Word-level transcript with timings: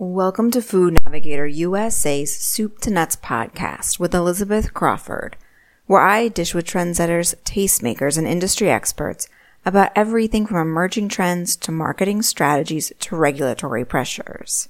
Welcome 0.00 0.52
to 0.52 0.62
Food 0.62 0.96
Navigator 1.04 1.48
USA's 1.48 2.32
Soup 2.32 2.78
to 2.82 2.90
Nuts 2.92 3.16
podcast 3.16 3.98
with 3.98 4.14
Elizabeth 4.14 4.72
Crawford, 4.72 5.36
where 5.86 6.00
I 6.00 6.28
dish 6.28 6.54
with 6.54 6.66
trendsetters, 6.66 7.34
tastemakers, 7.42 8.16
and 8.16 8.24
industry 8.24 8.70
experts 8.70 9.28
about 9.66 9.90
everything 9.96 10.46
from 10.46 10.58
emerging 10.58 11.08
trends 11.08 11.56
to 11.56 11.72
marketing 11.72 12.22
strategies 12.22 12.92
to 13.00 13.16
regulatory 13.16 13.84
pressures. 13.84 14.68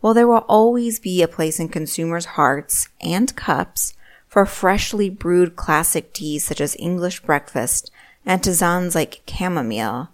While 0.00 0.14
there 0.14 0.26
will 0.26 0.44
always 0.48 0.98
be 0.98 1.22
a 1.22 1.28
place 1.28 1.60
in 1.60 1.68
consumers' 1.68 2.34
hearts 2.34 2.88
and 3.00 3.36
cups 3.36 3.94
for 4.26 4.44
freshly 4.46 5.08
brewed 5.08 5.54
classic 5.54 6.12
teas 6.12 6.44
such 6.44 6.60
as 6.60 6.74
English 6.80 7.20
breakfast 7.20 7.92
and 8.26 8.42
tisanes 8.42 8.96
like 8.96 9.22
chamomile, 9.28 10.08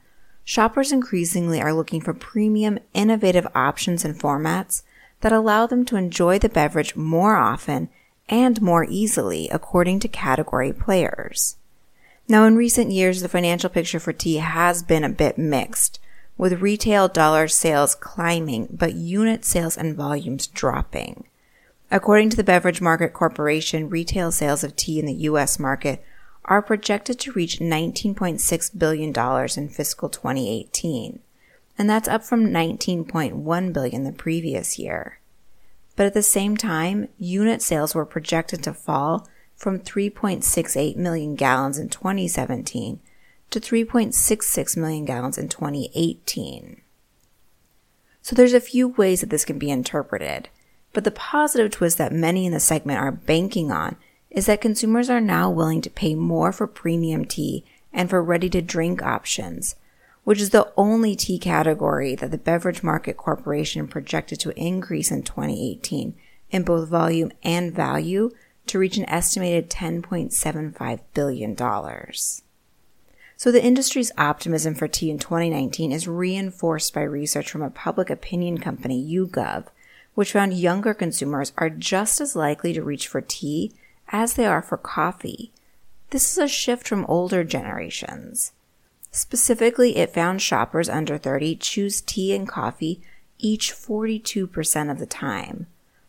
shoppers 0.47 0.93
increasingly 0.93 1.61
are 1.61 1.75
looking 1.75 2.01
for 2.01 2.15
premium, 2.15 2.79
innovative 2.95 3.47
options 3.53 4.05
and 4.05 4.15
formats 4.15 4.83
that 5.21 5.33
allow 5.33 5.67
them 5.67 5.85
to 5.85 5.97
enjoy 5.97 6.39
the 6.39 6.49
beverage 6.49 6.95
more 6.95 7.35
often 7.35 7.91
and 8.29 8.63
more 8.63 8.87
easily 8.89 9.49
according 9.51 9.99
to 9.99 10.09
category 10.09 10.73
players. 10.73 11.57
Now, 12.29 12.45
in 12.45 12.57
recent 12.57 12.93
years, 12.93 13.23
the 13.23 13.29
financial 13.29 13.69
picture 13.69 14.01
for 14.01 14.13
tea 14.13 14.37
has 14.37 14.83
been 14.85 15.05
a 15.05 15.09
bit 15.09 15.37
mixed, 15.37 15.99
with 16.39 16.61
retail 16.61 17.09
dollar 17.09 17.49
sales 17.49 17.97
climbing, 17.97 18.69
but 18.71 18.95
unit 18.95 19.45
sales 19.45 19.77
and 19.77 19.97
volumes 19.97 20.47
dropping. 20.47 21.25
According 21.91 22.31
to 22.31 22.37
the 22.37 22.45
Beverage 22.45 22.81
Market 22.81 23.13
Corporation, 23.13 23.89
retail 23.89 24.31
sales 24.31 24.63
of 24.63 24.77
tea 24.77 25.01
in 25.01 25.07
the 25.07 25.13
U.S. 25.15 25.59
market 25.59 26.05
are 26.47 26.63
projected 26.63 27.19
to 27.21 27.33
reach 27.33 27.59
$19.6 27.59 28.79
billion 28.79 29.09
in 29.57 29.69
fiscal 29.69 30.09
2018, 30.09 31.21
and 31.77 31.91
that's 31.91 32.09
up 32.09 32.25
from 32.25 32.47
19.1 32.47 33.73
billion 33.73 34.05
the 34.05 34.13
previous 34.13 34.79
year. 34.79 35.21
But 35.97 36.07
at 36.07 36.15
the 36.15 36.23
same 36.23 36.57
time, 36.57 37.09
unit 37.19 37.63
sales 37.63 37.95
were 37.95 38.07
projected 38.07 38.63
to 38.63 38.73
fall 38.73 39.29
from 39.57 39.81
3.68 39.81 40.97
million 40.97 41.35
gallons 41.35 41.79
in 41.79 41.89
2017 41.89 43.01
to 43.51 43.61
3.66 43.61 44.77
million 44.77 45.05
gallons 45.05 45.39
in 45.39 45.49
2018. 45.49 46.83
So 48.23 48.35
there's 48.37 48.53
a 48.53 48.61
few 48.61 48.89
ways 48.89 49.21
that 49.21 49.31
this 49.31 49.45
can 49.45 49.59
be 49.59 49.71
interpreted, 49.71 50.49
but 50.93 51.05
the 51.05 51.11
positive 51.11 51.71
twist 51.71 51.97
that 51.99 52.13
many 52.13 52.45
in 52.45 52.53
the 52.53 52.61
segment 52.61 52.99
are 52.99 53.13
banking 53.13 53.71
on 53.71 53.97
is 54.37 54.45
that 54.47 54.61
consumers 54.61 55.09
are 55.09 55.21
now 55.21 55.51
willing 55.51 55.81
to 55.81 55.89
pay 55.89 56.15
more 56.15 56.53
for 56.53 56.67
premium 56.67 57.25
tea 57.25 57.65
and 57.91 58.11
for 58.11 58.23
ready 58.23 58.51
to 58.51 58.61
drink 58.61 59.03
options, 59.03 59.77
which 60.25 60.43
is 60.43 60.51
the 60.51 60.71
only 60.77 61.17
tea 61.17 61.39
category 61.39 62.15
that 62.15 62.31
the 62.31 62.37
Beverage 62.37 62.83
Market 62.83 63.17
Corporation 63.17 63.89
projected 63.89 64.39
to 64.41 64.51
increase 64.51 65.11
in 65.11 65.23
2018 65.23 66.15
in 66.51 66.63
both 66.63 66.87
volume 66.87 67.33
and 67.43 67.75
value 67.75 68.31
to 68.67 68.79
reach 68.79 68.99
an 68.99 69.09
estimated 69.09 69.71
$10.75 69.71 71.01
billion. 71.15 71.57
So 73.39 73.51
the 73.51 73.65
industry's 73.65 74.13
optimism 74.19 74.75
for 74.75 74.87
tea 74.87 75.11
in 75.11 75.19
2019 75.19 75.93
is 75.93 76.07
reinforced 76.07 76.93
by 76.93 77.03
research 77.03 77.51
from 77.51 77.63
a 77.63 77.71
public 77.71 78.11
opinion 78.11 78.59
company, 78.59 79.03
YouGov, 79.03 79.69
which 80.15 80.33
found 80.33 80.53
younger 80.53 80.93
consumers 80.93 81.53
are 81.57 81.71
just 81.71 82.21
as 82.21 82.37
likely 82.37 82.75
to 82.75 82.83
reach 82.83 83.09
for 83.09 83.23
tea 83.23 83.73
as 84.09 84.35
they 84.35 84.47
are 84.47 84.63
for 84.63 84.77
coffee. 84.77 85.53
This 86.11 86.33
is 86.33 86.39
a 86.39 86.49
shift 86.49 86.87
from 86.87 87.05
older 87.07 87.45
generations. 87.45 88.53
Specifically, 89.11 89.97
it 89.97 90.13
found 90.13 90.43
shoppers 90.43 90.89
under 90.89 91.19
30 91.19 91.57
choose 91.57 92.01
tea 92.01 92.35
and 92.35 92.47
coffee 92.47 93.01
each 93.39 93.73
42% 93.73 94.91
of 94.91 94.99
the 94.99 95.07
time, 95.07 95.67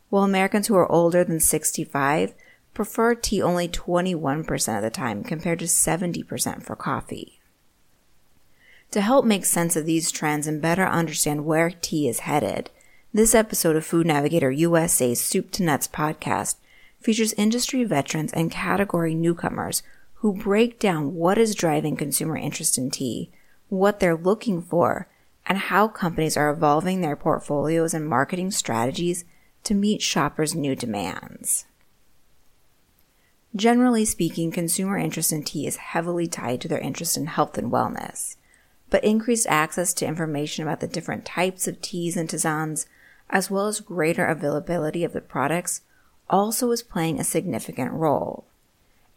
while 0.10 0.24
Americans 0.24 0.68
who 0.68 0.76
are 0.76 0.92
older 0.92 1.24
than 1.24 1.40
65 1.40 2.34
prefer 2.74 3.16
tea 3.16 3.42
only 3.42 3.68
21% 3.68 4.78
of 4.78 4.84
the 4.84 4.90
time 4.90 5.24
compared 5.24 5.60
to 5.60 5.66
70% 5.66 6.64
for 6.64 6.76
coffee. 6.76 7.40
To 8.92 9.02
help 9.02 9.26
make 9.26 9.46
sense 9.46 9.76
of 9.76 9.86
these 9.86 10.12
trends 10.12 10.48
and 10.48 10.62
better 10.62 10.86
understand 10.86 11.46
where 11.46 11.72
tea 11.72 12.08
is 12.08 12.20
headed, 12.20 12.70
this 13.14 13.34
episode 13.34 13.76
of 13.76 13.86
Food 13.86 14.06
Navigator 14.06 14.52
USA's 14.52 15.20
Soup 15.20 15.50
to 15.52 15.64
Nuts 15.64 15.88
podcast 15.88 16.56
features 17.00 17.34
industry 17.34 17.84
veterans 17.84 18.34
and 18.34 18.52
category 18.52 19.16
newcomers 19.16 19.84
who 20.16 20.34
break 20.34 20.80
down 20.80 21.14
what 21.14 21.38
is 21.38 21.56
driving 21.56 21.96
consumer 21.96 22.38
interest 22.38 22.78
in 22.78 22.90
tea, 22.90 23.32
what 23.70 24.00
they're 24.00 24.16
looking 24.16 24.62
for, 24.62 25.08
and 25.46 25.58
how 25.58 25.88
companies 25.88 26.36
are 26.36 26.50
evolving 26.50 27.02
their 27.02 27.16
portfolios 27.16 27.94
and 27.94 28.08
marketing 28.08 28.52
strategies 28.52 29.26
to 29.64 29.74
meet 29.74 30.02
shoppers' 30.02 30.56
new 30.56 30.76
demands. 30.76 31.66
Generally 33.56 34.06
speaking, 34.06 34.52
consumer 34.52 34.98
interest 34.98 35.32
in 35.32 35.44
tea 35.44 35.66
is 35.66 35.78
heavily 35.78 36.28
tied 36.28 36.62
to 36.62 36.68
their 36.68 36.80
interest 36.80 37.18
in 37.18 37.28
health 37.28 37.58
and 37.58 37.72
wellness, 37.72 38.36
but 38.90 39.04
increased 39.04 39.48
access 39.50 39.94
to 39.96 40.06
information 40.06 40.64
about 40.64 40.80
the 40.80 40.88
different 40.88 41.26
types 41.26 41.68
of 41.68 41.82
teas 41.82 42.18
and 42.18 42.30
tisanes, 42.30 42.86
as 43.30 43.50
well 43.50 43.68
as 43.68 43.80
greater 43.80 44.26
availability 44.26 45.04
of 45.04 45.14
the 45.14 45.22
products, 45.22 45.82
also 46.30 46.72
is 46.72 46.84
playing 46.84 47.20
a 47.20 47.24
significant 47.24 47.92
role. 47.92 48.46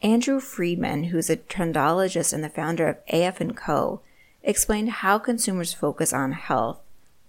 Andrew 0.03 0.41
Freeman, 0.41 1.05
who's 1.05 1.29
a 1.29 1.37
trendologist 1.37 2.33
and 2.33 2.43
the 2.43 2.49
founder 2.49 2.89
of 2.89 2.97
AF 3.09 3.41
& 3.49 3.57
Co., 3.57 4.01
explained 4.43 4.91
how 4.91 5.19
consumers' 5.19 5.75
focus 5.75 6.13
on 6.13 6.33
health, 6.33 6.81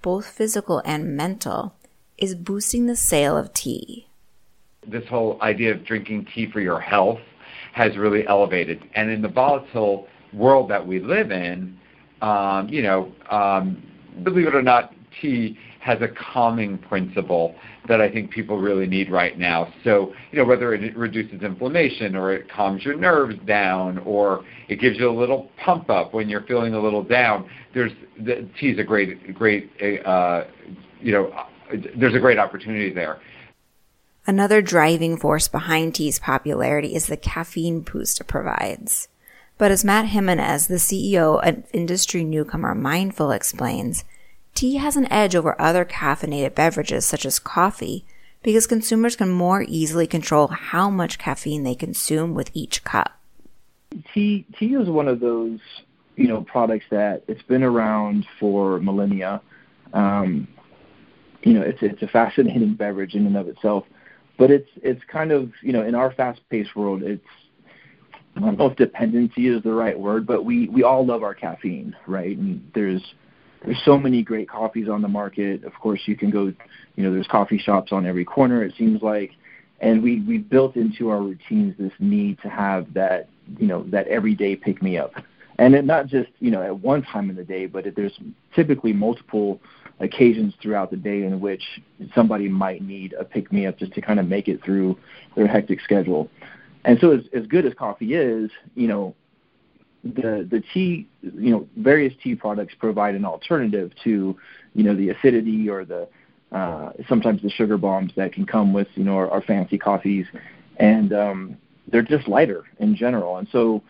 both 0.01 0.25
physical 0.25 0.81
and 0.85 1.15
mental, 1.17 1.75
is 2.17 2.35
boosting 2.35 2.85
the 2.85 2.95
sale 2.95 3.37
of 3.37 3.53
tea. 3.53 4.07
This 4.87 5.07
whole 5.09 5.37
idea 5.41 5.71
of 5.71 5.85
drinking 5.85 6.27
tea 6.33 6.49
for 6.49 6.61
your 6.61 6.79
health 6.79 7.19
has 7.73 7.97
really 7.97 8.25
elevated. 8.27 8.81
And 8.95 9.09
in 9.09 9.21
the 9.21 9.27
volatile 9.27 10.07
world 10.33 10.69
that 10.69 10.85
we 10.85 10.99
live 10.99 11.31
in, 11.31 11.77
um, 12.21 12.69
you 12.69 12.83
know, 12.83 13.11
um, 13.29 13.83
believe 14.23 14.47
it 14.47 14.55
or 14.55 14.61
not, 14.61 14.93
tea 15.21 15.57
has 15.81 15.99
a 16.01 16.07
calming 16.07 16.77
principle 16.77 17.55
that 17.87 17.99
I 17.99 18.09
think 18.09 18.29
people 18.29 18.59
really 18.59 18.85
need 18.85 19.09
right 19.09 19.37
now. 19.37 19.73
So, 19.83 20.13
you 20.31 20.37
know, 20.37 20.45
whether 20.45 20.73
it 20.75 20.95
reduces 20.95 21.41
inflammation 21.41 22.15
or 22.15 22.31
it 22.31 22.49
calms 22.49 22.85
your 22.85 22.95
nerves 22.95 23.35
down 23.47 23.97
or 23.99 24.45
it 24.69 24.79
gives 24.79 24.97
you 24.97 25.09
a 25.09 25.17
little 25.17 25.49
pump 25.57 25.89
up 25.89 26.13
when 26.13 26.29
you're 26.29 26.43
feeling 26.43 26.75
a 26.75 26.79
little 26.79 27.03
down, 27.03 27.49
there's 27.73 27.91
the 28.19 28.47
tea 28.59 28.69
is 28.69 28.79
a 28.79 28.83
great, 28.83 29.33
great, 29.33 29.71
uh, 30.05 30.43
you 31.01 31.11
know, 31.11 31.33
there's 31.97 32.15
a 32.15 32.19
great 32.19 32.37
opportunity 32.37 32.93
there. 32.93 33.19
Another 34.27 34.61
driving 34.61 35.17
force 35.17 35.47
behind 35.47 35.95
tea's 35.95 36.19
popularity 36.19 36.93
is 36.93 37.07
the 37.07 37.17
caffeine 37.17 37.79
boost 37.79 38.21
it 38.21 38.27
provides. 38.27 39.07
But 39.57 39.71
as 39.71 39.83
Matt 39.83 40.05
Jimenez, 40.05 40.67
the 40.67 40.75
CEO 40.75 41.39
of 41.47 41.63
industry 41.73 42.23
newcomer 42.23 42.75
Mindful 42.75 43.31
explains, 43.31 44.03
Tea 44.53 44.75
has 44.75 44.97
an 44.97 45.11
edge 45.11 45.35
over 45.35 45.59
other 45.59 45.85
caffeinated 45.85 46.55
beverages 46.55 47.05
such 47.05 47.25
as 47.25 47.39
coffee 47.39 48.05
because 48.43 48.67
consumers 48.67 49.15
can 49.15 49.29
more 49.29 49.63
easily 49.67 50.07
control 50.07 50.47
how 50.47 50.89
much 50.89 51.19
caffeine 51.19 51.63
they 51.63 51.75
consume 51.75 52.33
with 52.33 52.49
each 52.53 52.83
cup. 52.83 53.19
Tea 54.13 54.45
tea 54.57 54.73
is 54.73 54.89
one 54.89 55.07
of 55.07 55.19
those 55.19 55.59
you 56.15 56.27
know 56.27 56.41
products 56.41 56.85
that 56.91 57.23
it's 57.27 57.41
been 57.43 57.63
around 57.63 58.25
for 58.39 58.79
millennia. 58.79 59.41
Um, 59.93 60.47
you 61.43 61.53
know, 61.53 61.61
it's 61.61 61.79
it's 61.81 62.01
a 62.01 62.07
fascinating 62.07 62.75
beverage 62.75 63.15
in 63.15 63.25
and 63.25 63.35
of 63.35 63.47
itself, 63.47 63.85
but 64.37 64.51
it's 64.51 64.69
it's 64.81 65.01
kind 65.11 65.31
of 65.31 65.51
you 65.61 65.73
know 65.73 65.83
in 65.83 65.95
our 65.95 66.11
fast-paced 66.11 66.75
world, 66.75 67.03
it's 67.03 67.25
I 68.35 68.39
don't 68.39 68.57
know 68.57 68.67
if 68.67 68.77
dependency 68.77 69.47
is 69.47 69.61
the 69.63 69.73
right 69.73 69.99
word, 69.99 70.25
but 70.25 70.45
we 70.45 70.69
we 70.69 70.83
all 70.83 71.05
love 71.05 71.23
our 71.23 71.33
caffeine, 71.33 71.95
right? 72.07 72.37
And 72.37 72.71
there's 72.73 73.01
there's 73.63 73.81
so 73.83 73.97
many 73.97 74.23
great 74.23 74.49
coffees 74.49 74.89
on 74.89 75.01
the 75.01 75.07
market. 75.07 75.63
Of 75.63 75.73
course, 75.73 76.01
you 76.05 76.15
can 76.15 76.29
go, 76.29 76.53
you 76.95 77.03
know, 77.03 77.13
there's 77.13 77.27
coffee 77.27 77.57
shops 77.57 77.91
on 77.91 78.05
every 78.05 78.25
corner. 78.25 78.63
It 78.63 78.73
seems 78.77 79.01
like, 79.01 79.31
and 79.79 80.01
we 80.01 80.21
we 80.21 80.37
built 80.37 80.75
into 80.75 81.09
our 81.09 81.21
routines 81.21 81.75
this 81.77 81.93
need 81.99 82.39
to 82.41 82.49
have 82.49 82.93
that, 82.93 83.29
you 83.59 83.67
know, 83.67 83.83
that 83.87 84.07
everyday 84.07 84.55
pick 84.55 84.81
me 84.81 84.97
up, 84.97 85.13
and 85.57 85.75
it 85.75 85.85
not 85.85 86.07
just 86.07 86.29
you 86.39 86.51
know 86.51 86.61
at 86.61 86.79
one 86.79 87.03
time 87.03 87.29
in 87.29 87.35
the 87.35 87.43
day, 87.43 87.65
but 87.65 87.85
it, 87.85 87.95
there's 87.95 88.17
typically 88.55 88.93
multiple 88.93 89.59
occasions 89.99 90.53
throughout 90.61 90.89
the 90.89 90.97
day 90.97 91.23
in 91.23 91.39
which 91.39 91.63
somebody 92.15 92.49
might 92.49 92.81
need 92.81 93.13
a 93.13 93.23
pick 93.23 93.51
me 93.51 93.67
up 93.67 93.77
just 93.77 93.93
to 93.93 94.01
kind 94.01 94.19
of 94.19 94.27
make 94.27 94.47
it 94.47 94.63
through 94.63 94.97
their 95.35 95.47
hectic 95.47 95.79
schedule. 95.81 96.29
And 96.83 96.99
so, 96.99 97.11
as, 97.11 97.21
as 97.33 97.45
good 97.45 97.65
as 97.65 97.73
coffee 97.75 98.15
is, 98.15 98.49
you 98.73 98.87
know, 98.87 99.15
the 100.03 100.47
the 100.49 100.63
tea 100.73 101.07
you 101.21 101.51
know 101.51 101.67
various 101.77 102.13
tea 102.23 102.35
products 102.35 102.73
provide 102.79 103.15
an 103.15 103.25
alternative 103.25 103.91
to 104.03 104.35
you 104.73 104.83
know 104.83 104.95
the 104.95 105.09
acidity 105.09 105.69
or 105.69 105.85
the 105.85 106.07
uh, 106.51 106.91
sometimes 107.07 107.41
the 107.41 107.49
sugar 107.49 107.77
bombs 107.77 108.11
that 108.15 108.33
can 108.33 108.45
come 108.45 108.73
with 108.73 108.87
you 108.95 109.03
know 109.03 109.15
our, 109.15 109.29
our 109.29 109.41
fancy 109.41 109.77
coffees 109.77 110.25
and 110.77 111.13
um, 111.13 111.57
they're 111.91 112.01
just 112.01 112.27
lighter 112.27 112.63
in 112.79 112.95
general 112.95 113.37
and 113.37 113.47
so 113.51 113.81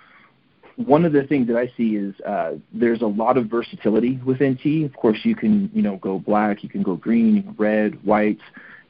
one 0.86 1.06
of 1.06 1.14
the 1.14 1.24
things 1.24 1.48
that 1.48 1.58
I 1.58 1.72
see 1.78 1.96
is 1.96 2.20
uh, 2.22 2.54
there's 2.74 3.02
a 3.02 3.08
lot 3.08 3.38
of 3.38 3.48
versatility 3.48 4.20
within 4.26 4.58
tea. 4.58 4.84
Of 4.84 4.94
course, 4.94 5.20
you 5.24 5.36
can 5.36 5.70
you 5.74 5.82
know 5.82 5.98
go 5.98 6.20
black, 6.20 6.64
you 6.64 6.70
can 6.70 6.82
go 6.82 6.96
green, 6.96 7.56
red, 7.58 8.04
white. 8.06 8.40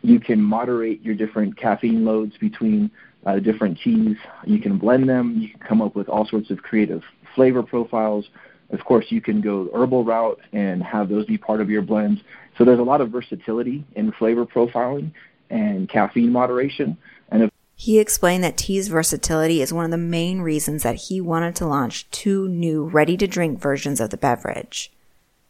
You 0.01 0.19
can 0.19 0.41
moderate 0.41 1.01
your 1.03 1.15
different 1.15 1.57
caffeine 1.57 2.06
loads 2.06 2.35
between 2.39 2.89
uh, 3.25 3.39
different 3.39 3.79
teas. 3.79 4.18
You 4.45 4.59
can 4.59 4.77
blend 4.77 5.07
them. 5.07 5.38
You 5.39 5.50
can 5.50 5.59
come 5.59 5.81
up 5.81 5.95
with 5.95 6.09
all 6.09 6.25
sorts 6.25 6.50
of 6.50 6.62
creative 6.63 7.03
flavor 7.35 7.63
profiles. 7.63 8.29
Of 8.71 8.83
course, 8.85 9.06
you 9.09 9.21
can 9.21 9.41
go 9.41 9.69
herbal 9.73 10.03
route 10.06 10.39
and 10.53 10.81
have 10.83 11.09
those 11.09 11.25
be 11.25 11.38
part 11.38 11.62
of 11.62 11.69
your 11.69 11.81
blends. 11.81 12.21
So 12.57 12.63
there's 12.63 12.79
a 12.79 12.83
lot 12.83 13.01
of 13.01 13.09
versatility 13.09 13.85
in 13.95 14.12
flavor 14.13 14.45
profiling 14.45 15.12
and 15.50 15.89
caffeine 15.89 16.31
moderation. 16.31 16.97
And 17.29 17.44
if 17.44 17.51
he 17.75 18.00
explained 18.00 18.44
that 18.44 18.57
tea's 18.57 18.88
versatility 18.88 19.62
is 19.62 19.73
one 19.73 19.85
of 19.85 19.91
the 19.91 19.97
main 19.97 20.41
reasons 20.41 20.83
that 20.83 20.95
he 20.95 21.19
wanted 21.19 21.56
to 21.56 21.65
launch 21.65 22.09
two 22.12 22.47
new 22.47 22.83
ready 22.85 23.18
to 23.18 23.27
drink 23.27 23.59
versions 23.59 24.00
of 24.00 24.12
the 24.12 24.18
beverage. 24.18 24.91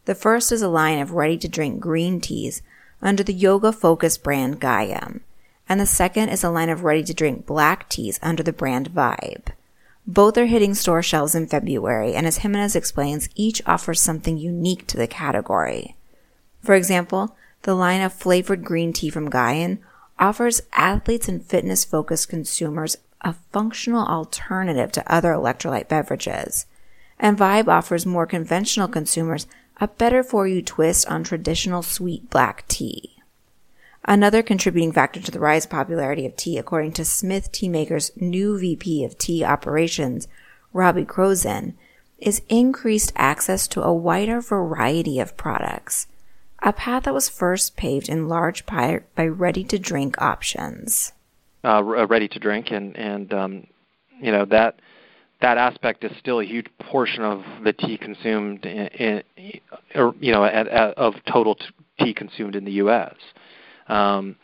The 0.06 0.14
first 0.14 0.50
is 0.50 0.62
a 0.62 0.68
line 0.68 0.98
of 0.98 1.12
ready 1.12 1.36
to 1.38 1.48
drink 1.48 1.78
green 1.78 2.20
teas 2.20 2.62
under 3.02 3.22
the 3.22 3.34
yoga 3.34 3.70
focused 3.70 4.22
brand 4.22 4.60
Gaiam, 4.60 5.20
and 5.68 5.80
the 5.80 5.86
second 5.86 6.28
is 6.28 6.44
a 6.44 6.50
line 6.50 6.68
of 6.68 6.84
ready 6.84 7.04
to 7.04 7.14
drink 7.14 7.46
black 7.46 7.88
teas 7.88 8.18
under 8.22 8.42
the 8.42 8.52
brand 8.52 8.90
Vibe. 8.90 9.48
Both 10.06 10.36
are 10.36 10.46
hitting 10.46 10.74
store 10.74 11.02
shelves 11.02 11.34
in 11.34 11.46
February, 11.46 12.14
and 12.14 12.26
as 12.26 12.38
Jimenez 12.38 12.74
explains, 12.74 13.28
each 13.36 13.62
offers 13.66 14.00
something 14.00 14.36
unique 14.36 14.86
to 14.88 14.96
the 14.96 15.06
category. 15.06 15.96
For 16.62 16.74
example, 16.74 17.36
the 17.62 17.74
line 17.74 18.00
of 18.02 18.12
flavored 18.12 18.64
green 18.64 18.92
tea 18.92 19.10
from 19.10 19.30
Gaiam 19.30 19.78
offers 20.18 20.62
athletes 20.72 21.28
and 21.28 21.44
fitness 21.44 21.84
focused 21.84 22.28
consumers 22.28 22.96
a 23.20 23.34
functional 23.52 24.06
alternative 24.06 24.90
to 24.92 25.12
other 25.12 25.32
electrolyte 25.32 25.88
beverages. 25.88 26.66
And 27.18 27.38
Vibe 27.38 27.68
offers 27.68 28.04
more 28.04 28.26
conventional 28.26 28.88
consumers 28.88 29.46
a 29.80 29.88
better 29.88 30.22
for 30.22 30.46
you 30.46 30.62
twist 30.62 31.08
on 31.08 31.22
traditional 31.22 31.82
sweet 31.82 32.28
black 32.30 32.66
tea. 32.68 33.21
Another 34.04 34.42
contributing 34.42 34.92
factor 34.92 35.20
to 35.20 35.30
the 35.30 35.38
rise 35.38 35.64
of 35.64 35.70
popularity 35.70 36.26
of 36.26 36.36
tea, 36.36 36.58
according 36.58 36.92
to 36.92 37.04
Smith 37.04 37.52
Teamaker's 37.52 38.10
new 38.16 38.58
VP 38.58 39.04
of 39.04 39.16
Tea 39.16 39.44
Operations, 39.44 40.26
Robbie 40.72 41.04
Crozan, 41.04 41.74
is 42.18 42.42
increased 42.48 43.12
access 43.14 43.68
to 43.68 43.82
a 43.82 43.94
wider 43.94 44.40
variety 44.40 45.20
of 45.20 45.36
products, 45.36 46.08
a 46.60 46.72
path 46.72 47.04
that 47.04 47.14
was 47.14 47.28
first 47.28 47.76
paved 47.76 48.08
in 48.08 48.28
large 48.28 48.66
part 48.66 49.12
by 49.14 49.26
ready-to-drink 49.26 50.20
options. 50.20 51.12
Uh, 51.64 51.78
uh 51.78 52.06
ready 52.06 52.26
to 52.26 52.40
drink, 52.40 52.72
and 52.72 52.96
and 52.96 53.32
um, 53.32 53.66
you 54.20 54.32
know 54.32 54.44
that 54.46 54.80
that 55.40 55.58
aspect 55.58 56.02
is 56.02 56.10
still 56.18 56.40
a 56.40 56.44
huge 56.44 56.66
portion 56.80 57.22
of 57.22 57.42
the 57.62 57.72
tea 57.72 57.98
consumed, 57.98 58.64
in, 58.64 59.22
in, 59.36 59.60
or, 59.94 60.14
you 60.20 60.32
know, 60.32 60.44
at, 60.44 60.68
at, 60.68 60.96
of 60.96 61.14
total 61.30 61.56
tea 61.98 62.14
consumed 62.14 62.56
in 62.56 62.64
the 62.64 62.72
U.S. 62.72 63.14
Um, 63.92 64.36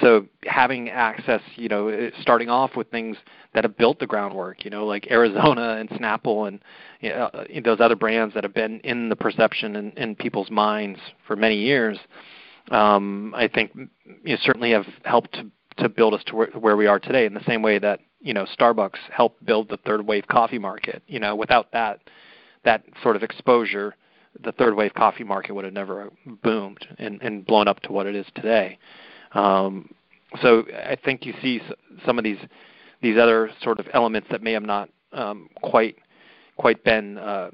so 0.00 0.26
having 0.44 0.88
access, 0.88 1.42
you 1.56 1.68
know, 1.68 2.10
starting 2.20 2.48
off 2.48 2.76
with 2.76 2.90
things 2.90 3.16
that 3.52 3.64
have 3.64 3.76
built 3.76 3.98
the 3.98 4.06
groundwork, 4.06 4.64
you 4.64 4.70
know, 4.70 4.86
like 4.86 5.10
Arizona 5.10 5.76
and 5.78 5.88
Snapple 5.90 6.48
and 6.48 6.60
you 7.00 7.10
know, 7.10 7.30
those 7.62 7.80
other 7.80 7.96
brands 7.96 8.32
that 8.34 8.42
have 8.42 8.54
been 8.54 8.80
in 8.80 9.08
the 9.08 9.16
perception 9.16 9.76
and 9.76 9.92
in 9.98 10.14
people's 10.14 10.50
minds 10.50 10.98
for 11.26 11.36
many 11.36 11.56
years, 11.56 11.98
um, 12.70 13.34
I 13.36 13.48
think 13.48 13.72
you 13.74 13.88
know, 14.24 14.36
certainly 14.42 14.70
have 14.70 14.86
helped 15.04 15.34
to, 15.34 15.50
to 15.78 15.88
build 15.88 16.14
us 16.14 16.22
to 16.28 16.36
where, 16.36 16.50
where 16.58 16.76
we 16.76 16.86
are 16.86 16.98
today. 16.98 17.26
In 17.26 17.34
the 17.34 17.44
same 17.46 17.60
way 17.60 17.78
that 17.78 18.00
you 18.20 18.32
know 18.32 18.46
Starbucks 18.58 18.98
helped 19.10 19.44
build 19.44 19.68
the 19.68 19.78
third 19.78 20.06
wave 20.06 20.26
coffee 20.28 20.58
market. 20.58 21.02
You 21.06 21.20
know, 21.20 21.34
without 21.34 21.70
that 21.72 22.00
that 22.64 22.84
sort 23.02 23.16
of 23.16 23.22
exposure, 23.22 23.94
the 24.40 24.52
third 24.52 24.74
wave 24.74 24.94
coffee 24.94 25.24
market 25.24 25.54
would 25.54 25.64
have 25.64 25.74
never 25.74 26.10
boomed 26.42 26.86
and, 26.98 27.20
and 27.22 27.46
blown 27.46 27.68
up 27.68 27.80
to 27.80 27.92
what 27.92 28.06
it 28.06 28.14
is 28.14 28.26
today. 28.34 28.78
Um, 29.32 29.90
so 30.40 30.64
I 30.86 30.96
think 30.96 31.26
you 31.26 31.34
see 31.42 31.60
some 32.06 32.18
of 32.18 32.24
these 32.24 32.38
these 33.02 33.18
other 33.18 33.50
sort 33.62 33.80
of 33.80 33.86
elements 33.92 34.28
that 34.30 34.42
may 34.42 34.52
have 34.52 34.62
not 34.62 34.88
um, 35.12 35.48
quite 35.62 35.96
quite 36.56 36.82
been 36.84 37.18
uh, 37.18 37.50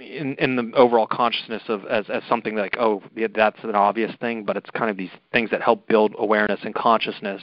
in, 0.00 0.34
in 0.38 0.56
the 0.56 0.70
overall 0.76 1.06
consciousness 1.06 1.62
of 1.68 1.84
as, 1.86 2.04
as 2.08 2.22
something 2.28 2.54
like 2.54 2.76
oh 2.78 3.02
that's 3.34 3.58
an 3.62 3.74
obvious 3.74 4.12
thing, 4.20 4.44
but 4.44 4.56
it's 4.56 4.70
kind 4.70 4.90
of 4.90 4.96
these 4.96 5.10
things 5.32 5.50
that 5.50 5.62
help 5.62 5.86
build 5.88 6.14
awareness 6.18 6.60
and 6.64 6.74
consciousness. 6.74 7.42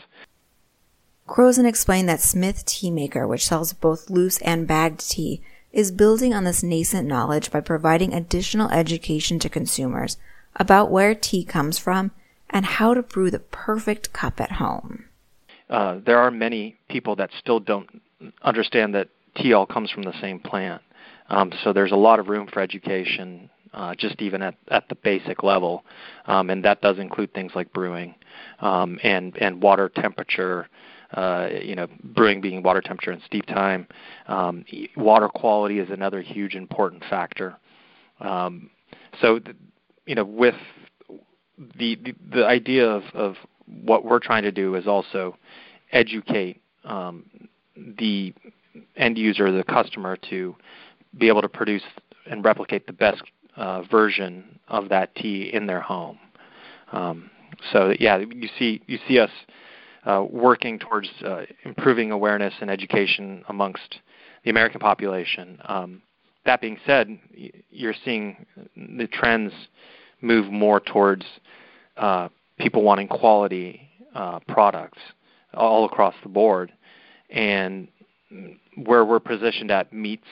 Crozan 1.27 1.65
explained 1.65 2.09
that 2.09 2.19
Smith 2.19 2.65
Teamaker, 2.65 3.27
which 3.27 3.47
sells 3.47 3.73
both 3.73 4.09
loose 4.09 4.41
and 4.41 4.68
bagged 4.68 5.09
tea, 5.09 5.41
is 5.71 5.91
building 5.91 6.33
on 6.33 6.44
this 6.44 6.63
nascent 6.63 7.07
knowledge 7.07 7.51
by 7.51 7.59
providing 7.62 8.13
additional 8.13 8.69
education 8.71 9.39
to 9.39 9.50
consumers 9.50 10.18
about 10.56 10.91
where 10.91 11.15
tea 11.15 11.44
comes 11.44 11.77
from 11.77 12.12
and 12.50 12.65
how 12.65 12.94
to 12.94 13.01
brew 13.01 13.31
the 13.31 13.39
perfect 13.39 14.12
cup 14.12 14.41
at 14.41 14.53
home. 14.53 15.06
Uh, 15.69 16.00
there 16.06 16.19
are 16.19 16.31
many 16.31 16.75
people 16.89 17.15
that 17.15 17.29
still 17.39 17.59
don't 17.59 18.01
understand 18.44 18.94
that 18.94 19.07
tea 19.35 19.53
all 19.53 19.65
comes 19.65 19.89
from 19.89 20.03
the 20.03 20.19
same 20.21 20.39
plant. 20.39 20.81
Um, 21.29 21.51
so 21.63 21.71
there's 21.71 21.94
a 21.94 21.97
lot 21.97 22.19
of 22.19 22.27
room 22.27 22.47
for 22.51 22.59
education, 22.59 23.50
uh, 23.73 23.95
just 23.95 24.21
even 24.21 24.41
at, 24.41 24.56
at 24.68 24.89
the 24.89 24.95
basic 24.95 25.44
level, 25.44 25.85
um, 26.25 26.50
and 26.50 26.65
that 26.65 26.81
does 26.81 27.00
include 27.00 27.33
things 27.33 27.53
like 27.56 27.71
brewing 27.71 28.15
um, 28.59 29.00
and 29.01 29.38
and 29.38 29.62
water 29.62 29.88
temperature. 29.88 30.68
Uh, 31.13 31.50
you 31.62 31.75
know, 31.75 31.88
brewing 32.04 32.40
being 32.40 32.63
water 32.63 32.81
temperature 32.81 33.12
and 33.12 33.22
steep 33.25 33.46
time. 33.46 33.86
Um, 34.28 34.63
water 34.96 35.28
quality 35.28 35.80
is 35.80 35.90
another 35.90 36.22
huge 36.22 36.56
important 36.56 37.04
factor. 37.10 37.58
Um, 38.22 38.69
so, 39.19 39.40
th- 39.40 39.58
you 40.06 40.16
know, 40.16 40.24
with 40.24 40.56
the, 41.78 41.96
the 41.96 42.16
the 42.34 42.46
idea 42.46 42.88
of, 42.88 43.04
of 43.13 43.36
what 43.84 44.06
we're 44.06 44.19
trying 44.19 44.44
to 44.44 44.52
do 44.52 44.75
is 44.75 44.88
also 44.88 45.38
educate 45.92 46.62
um, 46.84 47.25
the 47.75 48.34
end 48.96 49.18
user, 49.18 49.52
the 49.52 49.64
customer, 49.64 50.18
to 50.30 50.56
be 51.18 51.28
able 51.28 51.42
to 51.42 51.50
produce 51.50 51.84
and 52.30 52.46
replicate 52.46 52.88
the 52.88 52.94
best 52.94 53.22
uh, 53.57 53.81
version 53.84 54.60
of 54.68 54.90
that 54.90 55.14
tea 55.16 55.50
in 55.54 55.68
their 55.68 55.81
home. 55.81 56.18
Um, 56.92 57.30
so 57.72 57.94
yeah, 58.00 58.18
you 58.18 58.50
see 58.57 58.81
you 58.88 58.98
see 59.07 59.19
us 59.19 59.30
uh, 60.06 60.25
working 60.30 60.80
towards 60.80 61.09
uh, 61.25 61.44
improving 61.63 62.12
awareness 62.12 62.53
and 62.62 62.69
education 62.69 63.44
amongst 63.50 64.00
the 64.44 64.50
American 64.50 64.80
population. 64.80 65.59
Um, 65.65 66.01
that 66.45 66.62
being 66.62 66.77
said, 66.86 67.19
you're 67.69 67.94
seeing 68.03 68.45
the 68.75 69.07
trends 69.07 69.53
move 70.21 70.52
more 70.52 70.80
towards 70.80 71.26
uh, 71.97 72.30
people 72.57 72.81
wanting 72.81 73.07
quality 73.07 73.90
uh, 74.16 74.40
products 74.47 74.99
all 75.54 75.85
across 75.85 76.16
the 76.23 76.30
board, 76.30 76.71
and 77.30 77.87
where 78.76 79.06
we're 79.06 79.19
positioned 79.19 79.69
at 79.69 79.92
meets 79.94 80.28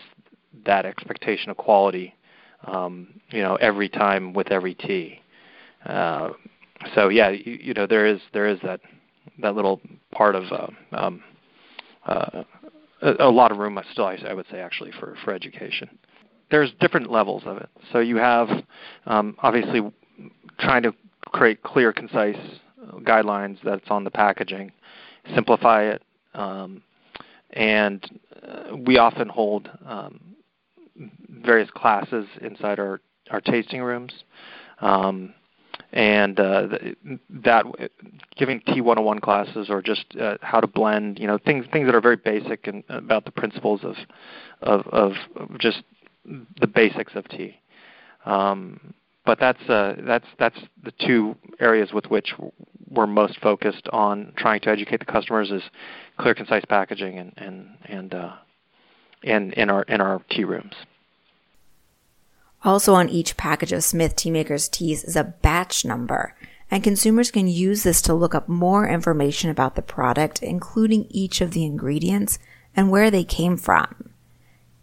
that 0.65 0.85
expectation 0.85 1.51
of 1.51 1.57
quality. 1.57 2.15
Um, 2.65 3.21
you 3.29 3.41
know, 3.41 3.55
every 3.55 3.87
time 3.87 4.33
with 4.33 4.51
every 4.51 4.75
tea. 4.75 5.21
Uh, 5.85 6.31
so 6.93 7.07
yeah, 7.07 7.29
you, 7.29 7.53
you, 7.61 7.73
know 7.73 7.87
there 7.87 8.05
is 8.05 8.19
there 8.33 8.47
is 8.47 8.59
that 8.63 8.81
that 9.41 9.55
little 9.55 9.81
part 10.11 10.35
of 10.35 10.43
uh, 10.51 10.67
um, 10.93 11.23
uh, 12.05 12.43
a, 13.01 13.13
a, 13.25 13.29
lot 13.29 13.51
of 13.51 13.57
room 13.57 13.77
I 13.77 13.83
still 13.91 14.05
I, 14.05 14.17
I, 14.27 14.33
would 14.33 14.45
say 14.51 14.59
actually 14.59 14.91
for 14.99 15.15
for 15.23 15.33
education. 15.33 15.89
There's 16.51 16.71
different 16.79 17.11
levels 17.11 17.43
of 17.45 17.57
it. 17.57 17.69
So 17.91 17.99
you 17.99 18.17
have 18.17 18.49
um, 19.05 19.35
obviously 19.39 19.81
trying 20.59 20.83
to 20.83 20.93
create 21.27 21.61
clear, 21.61 21.93
concise 21.93 22.35
guidelines 23.01 23.57
that's 23.63 23.89
on 23.89 24.03
the 24.03 24.09
packaging, 24.09 24.71
simplify 25.35 25.83
it, 25.83 26.03
um, 26.33 26.81
and 27.51 28.19
uh, 28.47 28.75
we 28.75 28.97
often 28.97 29.29
hold 29.29 29.69
um, 29.85 30.19
various 31.29 31.69
classes 31.71 32.25
inside 32.41 32.79
our, 32.79 32.99
our 33.31 33.41
tasting 33.41 33.81
rooms. 33.81 34.13
Um, 34.81 35.33
and 35.91 36.39
uh, 36.39 36.67
that 37.29 37.65
giving 38.35 38.61
T101 38.61 39.21
classes 39.21 39.69
or 39.69 39.81
just 39.81 40.05
uh, 40.19 40.37
how 40.41 40.59
to 40.59 40.67
blend, 40.67 41.19
you 41.19 41.27
know, 41.27 41.37
things 41.37 41.65
things 41.71 41.87
that 41.87 41.95
are 41.95 42.01
very 42.01 42.15
basic 42.15 42.67
and 42.67 42.83
about 42.89 43.25
the 43.25 43.31
principles 43.31 43.81
of 43.83 43.95
of, 44.61 44.87
of 44.87 45.13
just 45.59 45.83
the 46.59 46.67
basics 46.67 47.13
of 47.15 47.27
tea. 47.27 47.59
Um, 48.25 48.93
but 49.25 49.39
that's 49.39 49.61
uh, 49.69 49.95
that's 50.05 50.27
that's 50.37 50.59
the 50.83 50.91
two 51.05 51.35
areas 51.59 51.91
with 51.93 52.05
which 52.05 52.33
we're 52.89 53.07
most 53.07 53.39
focused 53.39 53.87
on 53.91 54.33
trying 54.37 54.59
to 54.61 54.69
educate 54.69 54.99
the 54.99 55.05
customers 55.05 55.51
is 55.51 55.63
clear, 56.17 56.33
concise 56.33 56.65
packaging 56.65 57.17
and 57.19 57.33
and 57.37 57.67
and 57.85 58.13
uh, 58.13 58.33
and 59.23 59.53
in 59.53 59.69
our 59.69 59.83
in 59.83 60.01
our 60.01 60.21
tea 60.29 60.43
rooms. 60.43 60.73
Also 62.63 62.93
on 62.93 63.09
each 63.09 63.37
package 63.37 63.71
of 63.71 63.83
Smith 63.83 64.15
Teamakers 64.15 64.69
teas 64.69 65.03
is 65.03 65.15
a 65.15 65.23
batch 65.23 65.85
number, 65.85 66.35
and 66.69 66.83
consumers 66.83 67.31
can 67.31 67.47
use 67.47 67.83
this 67.83 68.01
to 68.01 68.13
look 68.13 68.35
up 68.35 68.49
more 68.49 68.87
information 68.87 69.49
about 69.49 69.75
the 69.75 69.81
product, 69.81 70.43
including 70.43 71.07
each 71.09 71.41
of 71.41 71.51
the 71.51 71.65
ingredients 71.65 72.37
and 72.75 72.91
where 72.91 73.09
they 73.09 73.23
came 73.23 73.57
from. 73.57 74.11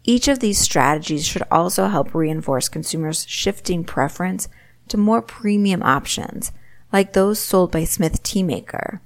Each 0.03 0.27
of 0.27 0.39
these 0.39 0.57
strategies 0.57 1.25
should 1.25 1.43
also 1.51 1.87
help 1.87 2.13
reinforce 2.13 2.69
consumers' 2.69 3.25
shifting 3.27 3.83
preference 3.83 4.47
to 4.87 4.97
more 4.97 5.21
premium 5.21 5.83
options, 5.83 6.51
like 6.91 7.13
those 7.13 7.39
sold 7.39 7.71
by 7.71 7.83
Smith 7.83 8.23
Teamaker, 8.23 9.01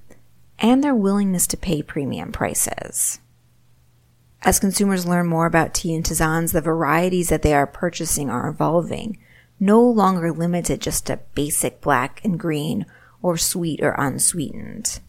and 0.59 0.83
their 0.83 0.95
willingness 0.95 1.47
to 1.47 1.57
pay 1.57 1.81
premium 1.81 2.31
prices. 2.31 3.19
As 4.43 4.59
consumers 4.59 5.05
learn 5.05 5.27
more 5.27 5.45
about 5.45 5.73
tea 5.73 5.93
and 5.93 6.03
tisanes, 6.03 6.51
the 6.51 6.61
varieties 6.61 7.29
that 7.29 7.43
they 7.43 7.53
are 7.53 7.67
purchasing 7.67 8.29
are 8.29 8.49
evolving, 8.49 9.17
no 9.59 9.81
longer 9.81 10.31
limited 10.31 10.81
just 10.81 11.05
to 11.07 11.19
basic 11.35 11.79
black 11.81 12.21
and 12.23 12.39
green 12.39 12.85
or 13.21 13.37
sweet 13.37 13.81
or 13.83 13.95
unsweetened. 13.99 14.99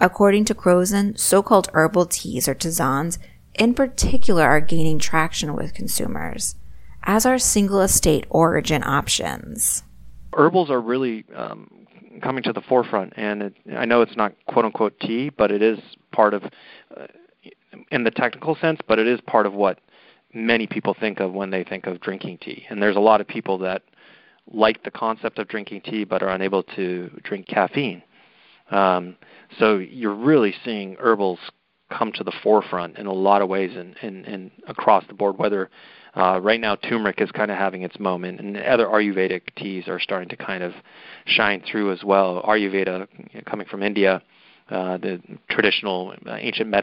According 0.00 0.46
to 0.46 0.54
Crozan, 0.54 1.16
so-called 1.16 1.68
herbal 1.72 2.06
teas 2.06 2.48
or 2.48 2.56
tisanes 2.56 3.18
in 3.54 3.74
particular 3.74 4.42
are 4.42 4.60
gaining 4.60 4.98
traction 4.98 5.54
with 5.54 5.74
consumers, 5.74 6.56
as 7.04 7.24
are 7.24 7.38
single 7.38 7.80
estate 7.80 8.26
origin 8.30 8.82
options. 8.82 9.84
Herbals 10.34 10.70
are 10.70 10.80
really 10.80 11.24
um, 11.36 11.86
coming 12.22 12.42
to 12.44 12.52
the 12.52 12.62
forefront, 12.62 13.12
and 13.16 13.42
it, 13.42 13.54
I 13.76 13.84
know 13.84 14.02
it's 14.02 14.16
not 14.16 14.34
quote 14.46 14.64
unquote 14.64 14.98
tea, 14.98 15.28
but 15.28 15.52
it 15.52 15.62
is 15.62 15.78
part 16.10 16.34
of, 16.34 16.44
uh, 16.44 17.06
in 17.90 18.04
the 18.04 18.10
technical 18.10 18.54
sense, 18.56 18.80
but 18.86 18.98
it 18.98 19.06
is 19.06 19.20
part 19.22 19.46
of 19.46 19.54
what 19.54 19.80
many 20.34 20.66
people 20.66 20.94
think 20.98 21.20
of 21.20 21.32
when 21.32 21.50
they 21.50 21.64
think 21.64 21.86
of 21.86 22.00
drinking 22.00 22.38
tea. 22.38 22.64
And 22.70 22.82
there's 22.82 22.96
a 22.96 23.00
lot 23.00 23.20
of 23.20 23.28
people 23.28 23.58
that 23.58 23.82
like 24.50 24.82
the 24.82 24.90
concept 24.90 25.38
of 25.38 25.48
drinking 25.48 25.82
tea 25.82 26.04
but 26.04 26.22
are 26.22 26.30
unable 26.30 26.62
to 26.62 27.10
drink 27.22 27.46
caffeine. 27.46 28.02
Um, 28.70 29.16
so 29.58 29.78
you're 29.78 30.14
really 30.14 30.54
seeing 30.64 30.96
herbals 30.98 31.38
come 31.90 32.12
to 32.12 32.24
the 32.24 32.32
forefront 32.42 32.96
in 32.96 33.06
a 33.06 33.12
lot 33.12 33.42
of 33.42 33.48
ways 33.48 33.76
and, 33.76 34.50
across 34.66 35.04
the 35.08 35.14
board, 35.14 35.36
whether 35.36 35.68
uh, 36.16 36.40
right 36.42 36.60
now 36.60 36.74
turmeric 36.76 37.20
is 37.20 37.30
kind 37.30 37.50
of 37.50 37.58
having 37.58 37.82
its 37.82 37.98
moment, 37.98 38.40
and 38.40 38.56
other 38.56 38.86
Ayurvedic 38.86 39.54
teas 39.56 39.88
are 39.88 40.00
starting 40.00 40.28
to 40.28 40.36
kind 40.36 40.62
of 40.62 40.72
shine 41.26 41.62
through 41.70 41.92
as 41.92 42.02
well. 42.02 42.42
Ayurveda, 42.42 43.06
coming 43.44 43.66
from 43.66 43.82
India, 43.82 44.22
uh, 44.72 44.96
the 44.96 45.20
traditional 45.50 46.14
uh, 46.26 46.36
ancient 46.38 46.74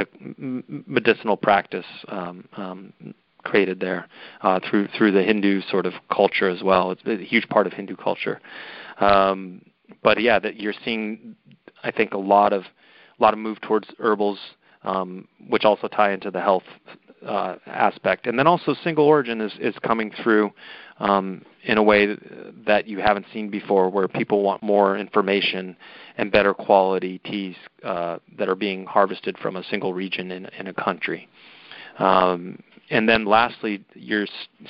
medicinal 0.87 1.35
practice 1.35 1.85
um, 2.07 2.47
um, 2.55 2.93
created 3.43 3.79
there 3.79 4.07
uh, 4.41 4.59
through 4.69 4.87
through 4.97 5.11
the 5.11 5.23
Hindu 5.23 5.61
sort 5.69 5.85
of 5.85 5.93
culture 6.13 6.49
as 6.49 6.61
well. 6.61 6.91
It's 6.91 7.01
a 7.05 7.17
huge 7.17 7.47
part 7.49 7.67
of 7.67 7.73
Hindu 7.73 7.95
culture. 7.95 8.39
Um, 8.99 9.61
but 10.03 10.21
yeah, 10.21 10.39
that 10.39 10.59
you're 10.59 10.73
seeing, 10.85 11.35
I 11.83 11.91
think, 11.91 12.13
a 12.13 12.17
lot 12.17 12.53
of 12.53 12.63
a 12.63 13.23
lot 13.23 13.33
of 13.33 13.39
move 13.39 13.59
towards 13.61 13.87
herbals, 13.99 14.39
um, 14.83 15.27
which 15.49 15.63
also 15.63 15.87
tie 15.87 16.11
into 16.11 16.31
the 16.31 16.41
health 16.41 16.63
uh, 17.25 17.55
aspect. 17.65 18.27
And 18.27 18.37
then 18.37 18.47
also 18.47 18.75
single 18.83 19.05
origin 19.05 19.41
is, 19.41 19.53
is 19.59 19.75
coming 19.83 20.11
through 20.23 20.51
um, 20.99 21.43
in 21.63 21.77
a 21.77 21.83
way 21.83 22.15
that 22.65 22.87
you 22.87 22.99
haven't 22.99 23.25
seen 23.33 23.49
before, 23.49 23.89
where 23.89 24.07
people 24.07 24.41
want 24.41 24.61
more 24.63 24.97
information 24.97 25.75
and 26.17 26.31
better 26.31 26.53
quality 26.53 27.19
teas 27.19 27.55
uh, 27.83 28.19
that 28.37 28.49
are 28.49 28.55
being 28.55 28.85
harvested 28.85 29.37
from 29.37 29.55
a 29.55 29.63
single 29.65 29.93
region 29.93 30.31
in, 30.31 30.45
in 30.57 30.67
a 30.67 30.73
country. 30.73 31.27
Um, 31.97 32.61
and 32.89 33.07
then 33.07 33.25
lastly, 33.25 33.85
you're 33.93 34.25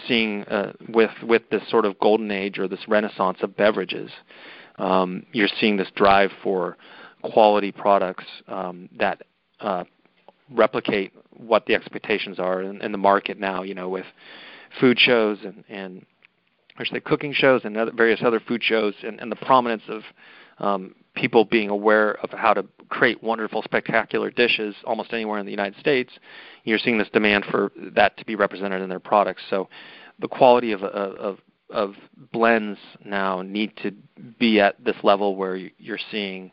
seeing 0.08 0.44
uh, 0.46 0.74
with 0.89 1.12
with 1.24 1.50
this 1.51 1.62
sort 1.70 1.86
of 1.86 1.98
golden 2.00 2.32
age 2.32 2.60
or 2.60 2.68
this 2.68 2.86
renaissance 2.88 3.38
of 3.41 3.56
beverages, 3.56 4.12
um, 4.77 5.25
you're 5.32 5.48
seeing 5.60 5.77
this 5.77 5.88
drive 5.96 6.32
for 6.44 6.77
quality 7.22 7.72
products 7.72 8.25
um, 8.48 8.89
that 8.98 9.22
uh, 9.62 9.84
replicate 10.51 11.13
what 11.32 11.65
the 11.65 11.75
expectations 11.75 12.39
are 12.39 12.62
in, 12.62 12.82
in 12.82 12.91
the 12.91 12.98
market 12.98 13.39
now. 13.39 13.63
You 13.63 13.75
know, 13.75 13.89
with 13.89 14.06
food 14.79 15.00
shows 15.00 15.39
and 15.44 15.63
and 15.70 16.06
should 16.84 16.96
say 16.96 17.00
cooking 17.01 17.34
shows 17.34 17.62
and 17.65 17.75
other, 17.77 17.91
various 17.91 18.22
other 18.24 18.39
food 18.39 18.63
shows, 18.63 18.94
and, 19.03 19.20
and 19.20 19.32
the 19.32 19.36
prominence 19.36 19.84
of 19.89 20.03
um, 20.60 20.96
people 21.15 21.46
being 21.46 21.70
aware 21.70 22.13
of 22.24 22.32
how 22.32 22.53
to 22.53 22.65
create 22.89 23.22
wonderful, 23.22 23.62
spectacular 23.62 24.32
dishes 24.32 24.75
almost 24.86 25.13
anywhere 25.13 25.39
in 25.39 25.46
the 25.46 25.51
United 25.51 25.79
States, 25.79 26.12
you're 26.63 26.77
seeing 26.77 26.98
this 26.98 27.10
demand 27.10 27.46
for 27.50 27.72
that 27.94 28.18
to 28.18 28.25
be 28.25 28.36
represented 28.36 28.82
in 28.82 28.89
their 28.89 29.00
products. 29.00 29.41
So 29.50 29.70
the 30.20 30.27
quality 30.27 30.72
of, 30.72 30.84
of, 30.84 31.39
of 31.70 31.96
blends 32.32 32.79
now 33.06 33.41
need 33.41 33.75
to 33.84 33.91
be 34.39 34.60
at 34.60 34.84
this 34.84 34.96
level 35.03 35.36
where 35.36 35.56
you're 35.56 36.00
seeing 36.12 36.51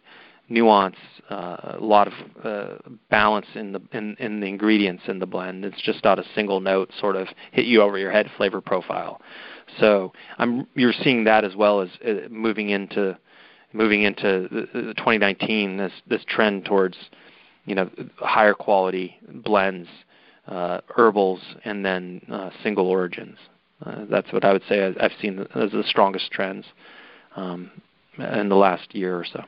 nuance, 0.48 0.96
uh, 1.30 1.76
a 1.78 1.78
lot 1.80 2.08
of 2.08 2.12
uh, 2.44 2.76
balance 3.10 3.46
in 3.54 3.72
the 3.72 3.80
in, 3.92 4.16
in 4.18 4.40
the 4.40 4.46
ingredients 4.46 5.04
in 5.08 5.18
the 5.18 5.26
blend. 5.26 5.64
It's 5.64 5.80
just 5.82 6.04
not 6.04 6.18
a 6.18 6.24
single 6.34 6.60
note 6.60 6.90
sort 7.00 7.16
of 7.16 7.28
hit 7.52 7.66
you 7.66 7.82
over 7.82 7.98
your 7.98 8.12
head 8.12 8.30
flavor 8.36 8.60
profile. 8.60 9.20
So 9.78 10.12
I'm 10.38 10.66
you're 10.74 10.92
seeing 10.92 11.24
that 11.24 11.44
as 11.44 11.56
well 11.56 11.80
as 11.80 11.88
uh, 12.06 12.28
moving 12.30 12.70
into 12.70 13.18
moving 13.72 14.02
into 14.02 14.48
the, 14.50 14.68
the 14.72 14.94
2019 14.94 15.76
this 15.76 15.92
this 16.06 16.22
trend 16.28 16.64
towards 16.64 16.96
you 17.64 17.74
know 17.74 17.90
higher 18.16 18.54
quality 18.54 19.16
blends, 19.44 19.88
uh, 20.46 20.80
herbals, 20.88 21.40
and 21.64 21.84
then 21.84 22.20
uh, 22.30 22.50
single 22.62 22.86
origins. 22.86 23.36
Uh, 23.84 24.04
that's 24.08 24.32
what 24.32 24.44
I 24.44 24.52
would 24.52 24.62
say 24.68 24.94
I've 24.98 25.12
seen 25.20 25.40
as 25.54 25.72
the 25.72 25.84
strongest 25.86 26.30
trends 26.30 26.64
um, 27.34 27.70
in 28.16 28.48
the 28.48 28.54
last 28.54 28.94
year 28.94 29.18
or 29.18 29.24
so. 29.24 29.44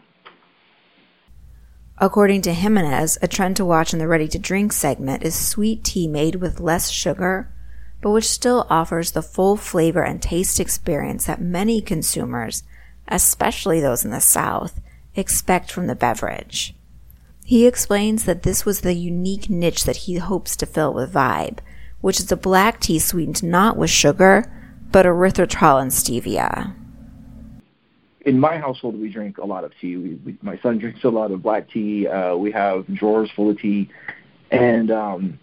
According 2.01 2.43
to 2.43 2.53
Jimenez, 2.53 3.19
a 3.21 3.29
trend 3.29 3.57
to 3.57 3.65
watch 3.65 3.93
in 3.93 3.99
the 3.99 4.09
ready 4.09 4.29
to 4.29 4.39
drink 4.39 4.73
segment 4.73 5.23
is 5.23 5.35
sweet 5.35 5.85
tea 5.85 6.07
made 6.07 6.37
with 6.37 6.61
less 6.61 6.91
sugar, 6.91 7.53
but 8.01 8.11
which 8.11 8.29
still 8.29 8.67
offers 8.71 9.11
the 9.11 9.23
full 9.23 9.57
flavor 9.57 10.03
and 10.05 10.23
taste 10.23 10.61
experience 10.61 11.27
that 11.27 11.41
many 11.41 11.81
consumers 11.81 12.63
especially 13.09 13.81
those 13.81 14.05
in 14.05 14.11
the 14.11 14.21
South, 14.21 14.81
expect 15.15 15.73
from 15.73 15.87
the 15.87 15.95
beverage. 15.95 16.75
He 17.45 17.67
explains 17.67 18.25
that 18.25 18.43
this 18.43 18.65
was 18.65 18.81
the 18.81 18.95
unique 18.95 19.49
niche 19.49 19.85
that 19.85 19.97
he 19.97 20.17
hopes 20.17 20.55
to 20.57 20.67
fill 20.67 20.93
with 20.93 21.13
Vibe, 21.13 21.59
which 22.01 22.21
is 22.21 22.31
a 22.31 22.37
black 22.37 22.81
tea 22.81 22.99
sweetened 22.99 23.43
not 23.43 23.77
with 23.77 23.91
sugar, 23.91 24.53
but 24.93 25.07
erythritol 25.07 25.81
and 25.81 25.91
stevia. 25.91 26.75
In 28.29 28.39
my 28.39 28.59
household, 28.59 29.01
we 29.01 29.09
drink 29.09 29.39
a 29.39 29.47
lot 29.47 29.65
of 29.65 29.73
tea. 29.81 29.97
We, 29.97 30.15
we, 30.17 30.39
my 30.43 30.59
son 30.59 30.77
drinks 30.77 31.03
a 31.03 31.09
lot 31.09 31.31
of 31.31 31.43
black 31.43 31.71
tea. 31.71 32.07
Uh, 32.07 32.37
we 32.37 32.53
have 32.53 32.87
drawers 32.95 33.31
full 33.35 33.49
of 33.49 33.59
tea. 33.59 33.89
And 34.51 34.91
um, 34.91 35.39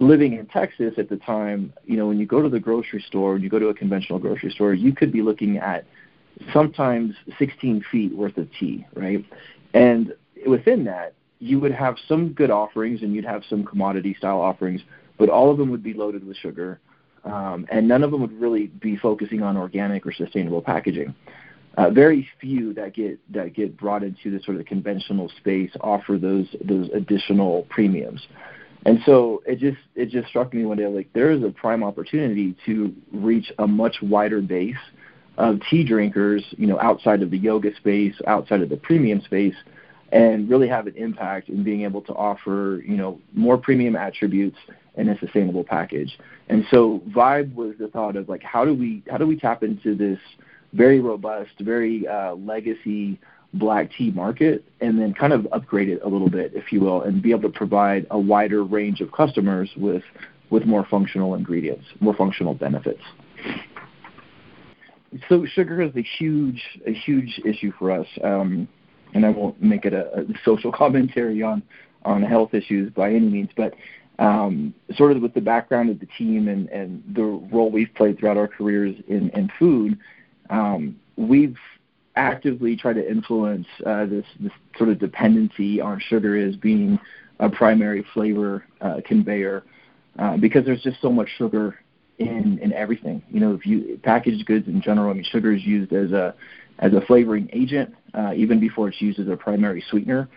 living 0.00 0.32
in 0.32 0.46
Texas 0.46 0.94
at 0.98 1.08
the 1.08 1.18
time, 1.18 1.72
you 1.84 1.96
know, 1.96 2.08
when 2.08 2.18
you 2.18 2.26
go 2.26 2.42
to 2.42 2.48
the 2.48 2.58
grocery 2.58 3.00
store, 3.06 3.34
when 3.34 3.42
you 3.42 3.48
go 3.48 3.60
to 3.60 3.68
a 3.68 3.74
conventional 3.74 4.18
grocery 4.18 4.50
store, 4.50 4.74
you 4.74 4.92
could 4.92 5.12
be 5.12 5.22
looking 5.22 5.58
at 5.58 5.86
sometimes 6.52 7.14
16 7.38 7.84
feet 7.92 8.12
worth 8.12 8.36
of 8.38 8.48
tea, 8.58 8.84
right? 8.96 9.24
And 9.72 10.14
within 10.48 10.82
that, 10.86 11.14
you 11.38 11.60
would 11.60 11.72
have 11.72 11.94
some 12.08 12.32
good 12.32 12.50
offerings 12.50 13.02
and 13.02 13.14
you'd 13.14 13.24
have 13.24 13.44
some 13.48 13.64
commodity 13.64 14.16
style 14.18 14.40
offerings, 14.40 14.80
but 15.16 15.28
all 15.28 15.48
of 15.48 15.58
them 15.58 15.70
would 15.70 15.84
be 15.84 15.94
loaded 15.94 16.26
with 16.26 16.36
sugar, 16.38 16.80
um, 17.24 17.68
and 17.70 17.86
none 17.86 18.02
of 18.02 18.10
them 18.10 18.20
would 18.20 18.40
really 18.40 18.66
be 18.66 18.96
focusing 18.96 19.42
on 19.42 19.56
organic 19.56 20.04
or 20.04 20.12
sustainable 20.12 20.60
packaging. 20.60 21.14
Uh, 21.76 21.90
very 21.90 22.28
few 22.40 22.72
that 22.74 22.94
get 22.94 23.20
that 23.32 23.54
get 23.54 23.76
brought 23.76 24.02
into 24.02 24.30
the 24.30 24.42
sort 24.42 24.58
of 24.58 24.66
conventional 24.66 25.30
space 25.36 25.70
offer 25.80 26.18
those 26.18 26.46
those 26.64 26.88
additional 26.92 27.66
premiums. 27.68 28.26
And 28.84 29.00
so 29.04 29.42
it 29.46 29.58
just 29.58 29.78
it 29.94 30.08
just 30.08 30.28
struck 30.28 30.52
me 30.54 30.64
one 30.64 30.76
day 30.76 30.86
like 30.86 31.12
there 31.12 31.30
is 31.30 31.42
a 31.42 31.50
prime 31.50 31.84
opportunity 31.84 32.56
to 32.66 32.94
reach 33.12 33.52
a 33.58 33.66
much 33.66 33.96
wider 34.02 34.40
base 34.40 34.76
of 35.36 35.60
tea 35.70 35.84
drinkers, 35.84 36.44
you 36.56 36.66
know, 36.66 36.80
outside 36.80 37.22
of 37.22 37.30
the 37.30 37.38
yoga 37.38 37.74
space, 37.76 38.14
outside 38.26 38.60
of 38.60 38.68
the 38.68 38.76
premium 38.76 39.20
space, 39.22 39.54
and 40.10 40.48
really 40.50 40.68
have 40.68 40.86
an 40.86 40.96
impact 40.96 41.48
in 41.48 41.62
being 41.62 41.82
able 41.82 42.02
to 42.02 42.12
offer, 42.14 42.82
you 42.84 42.96
know, 42.96 43.20
more 43.34 43.56
premium 43.56 43.94
attributes 43.94 44.56
in 44.96 45.08
a 45.08 45.18
sustainable 45.18 45.62
package. 45.62 46.18
And 46.48 46.64
so 46.70 47.00
Vibe 47.08 47.54
was 47.54 47.74
the 47.78 47.88
thought 47.88 48.16
of 48.16 48.28
like 48.28 48.42
how 48.42 48.64
do 48.64 48.74
we 48.74 49.02
how 49.10 49.18
do 49.18 49.26
we 49.26 49.38
tap 49.38 49.62
into 49.62 49.94
this 49.94 50.18
very 50.72 51.00
robust, 51.00 51.50
very 51.60 52.06
uh, 52.06 52.34
legacy 52.34 53.18
black 53.54 53.90
tea 53.96 54.10
market 54.10 54.64
and 54.80 54.98
then 54.98 55.14
kind 55.14 55.32
of 55.32 55.46
upgrade 55.52 55.88
it 55.88 56.00
a 56.04 56.08
little 56.08 56.28
bit, 56.28 56.52
if 56.54 56.70
you 56.70 56.80
will, 56.80 57.02
and 57.02 57.22
be 57.22 57.30
able 57.30 57.42
to 57.42 57.48
provide 57.48 58.06
a 58.10 58.18
wider 58.18 58.62
range 58.62 59.00
of 59.00 59.10
customers 59.12 59.70
with 59.76 60.02
with 60.50 60.64
more 60.64 60.86
functional 60.90 61.34
ingredients, 61.34 61.84
more 62.00 62.14
functional 62.14 62.54
benefits. 62.54 63.02
So 65.28 65.44
sugar 65.46 65.82
is 65.82 65.94
a 65.96 66.02
huge 66.02 66.62
a 66.86 66.92
huge 66.92 67.40
issue 67.44 67.72
for 67.78 67.90
us, 67.90 68.06
um, 68.22 68.68
and 69.14 69.24
I 69.24 69.30
won't 69.30 69.60
make 69.62 69.84
it 69.84 69.94
a, 69.94 70.20
a 70.20 70.24
social 70.44 70.72
commentary 70.82 71.42
on 71.42 71.62
on 72.04 72.22
health 72.22 72.54
issues 72.54 72.92
by 72.92 73.08
any 73.10 73.28
means, 73.28 73.50
but 73.56 73.74
um, 74.18 74.74
sort 74.94 75.12
of 75.12 75.22
with 75.22 75.34
the 75.34 75.40
background 75.40 75.90
of 75.90 76.00
the 76.00 76.06
team 76.18 76.48
and, 76.48 76.68
and 76.70 77.02
the 77.14 77.22
role 77.22 77.70
we've 77.70 77.92
played 77.94 78.18
throughout 78.18 78.36
our 78.36 78.48
careers 78.48 78.96
in, 79.06 79.30
in 79.30 79.50
food, 79.58 79.98
um, 80.50 80.98
we've 81.16 81.56
actively 82.16 82.76
tried 82.76 82.94
to 82.94 83.08
influence 83.08 83.66
uh, 83.86 84.06
this, 84.06 84.24
this 84.40 84.52
sort 84.76 84.90
of 84.90 84.98
dependency 84.98 85.80
on 85.80 86.00
sugar 86.00 86.36
as 86.36 86.56
being 86.56 86.98
a 87.38 87.48
primary 87.48 88.04
flavor 88.12 88.64
uh, 88.80 89.00
conveyor 89.04 89.64
uh, 90.18 90.36
because 90.36 90.64
there's 90.64 90.82
just 90.82 91.00
so 91.00 91.10
much 91.10 91.28
sugar 91.38 91.78
in 92.18 92.58
in 92.60 92.72
everything. 92.72 93.22
You 93.30 93.40
know, 93.40 93.54
if 93.54 93.64
you 93.64 94.00
packaged 94.02 94.44
goods 94.46 94.66
in 94.66 94.82
general, 94.82 95.10
I 95.10 95.14
mean, 95.14 95.24
sugar 95.24 95.52
is 95.52 95.64
used 95.64 95.92
as 95.92 96.10
a 96.10 96.34
as 96.80 96.92
a 96.92 97.00
flavoring 97.02 97.48
agent 97.52 97.94
uh, 98.14 98.32
even 98.34 98.60
before 98.60 98.88
it's 98.88 99.00
used 99.00 99.18
as 99.18 99.28
a 99.28 99.36
primary 99.36 99.84
sweetener. 99.90 100.28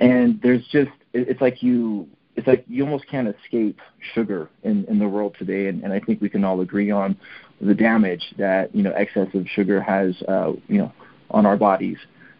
And 0.00 0.40
there's 0.42 0.66
just 0.68 0.90
it's 1.14 1.40
like 1.40 1.62
you 1.62 2.08
it's 2.38 2.46
like 2.46 2.64
you 2.68 2.84
almost 2.84 3.08
can't 3.08 3.26
escape 3.26 3.80
sugar 4.14 4.48
in 4.62 4.84
in 4.84 5.00
the 5.00 5.08
world 5.08 5.34
today, 5.36 5.66
and, 5.66 5.82
and 5.82 5.92
I 5.92 5.98
think 5.98 6.20
we 6.20 6.30
can 6.30 6.44
all 6.44 6.60
agree 6.60 6.90
on 6.90 7.16
the 7.60 7.74
damage 7.74 8.32
that 8.38 8.72
you 8.74 8.84
know 8.84 8.92
excessive 8.94 9.44
sugar 9.48 9.82
has 9.82 10.22
uh, 10.28 10.52
you 10.68 10.78
know 10.78 10.92
on 11.30 11.44
our 11.44 11.56
bodies. 11.56 11.98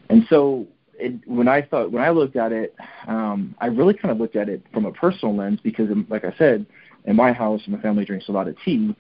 And 0.09 0.25
so 0.31 0.67
it, 0.95 1.15
when 1.27 1.49
I 1.49 1.63
thought 1.63 1.91
when 1.91 2.03
I 2.03 2.11
looked 2.11 2.37
at 2.37 2.53
it, 2.53 2.77
um, 3.09 3.57
I 3.61 3.67
really 3.67 3.93
kind 3.93 4.13
of 4.13 4.19
looked 4.19 4.37
at 4.37 4.49
it 4.49 4.63
from 4.73 4.87
a 4.87 4.93
personal 4.93 5.35
lens 5.35 5.59
because, 5.63 5.89
like 6.09 6.25
I 6.25 6.33
said, 6.39 6.65
in 7.05 7.17
my 7.17 7.33
house, 7.33 7.63
my 7.67 7.81
family 7.81 8.05
drinks 8.05 8.29
a 8.29 8.33
lot 8.33 8.47
of 8.47 8.55
tea, 8.65 8.95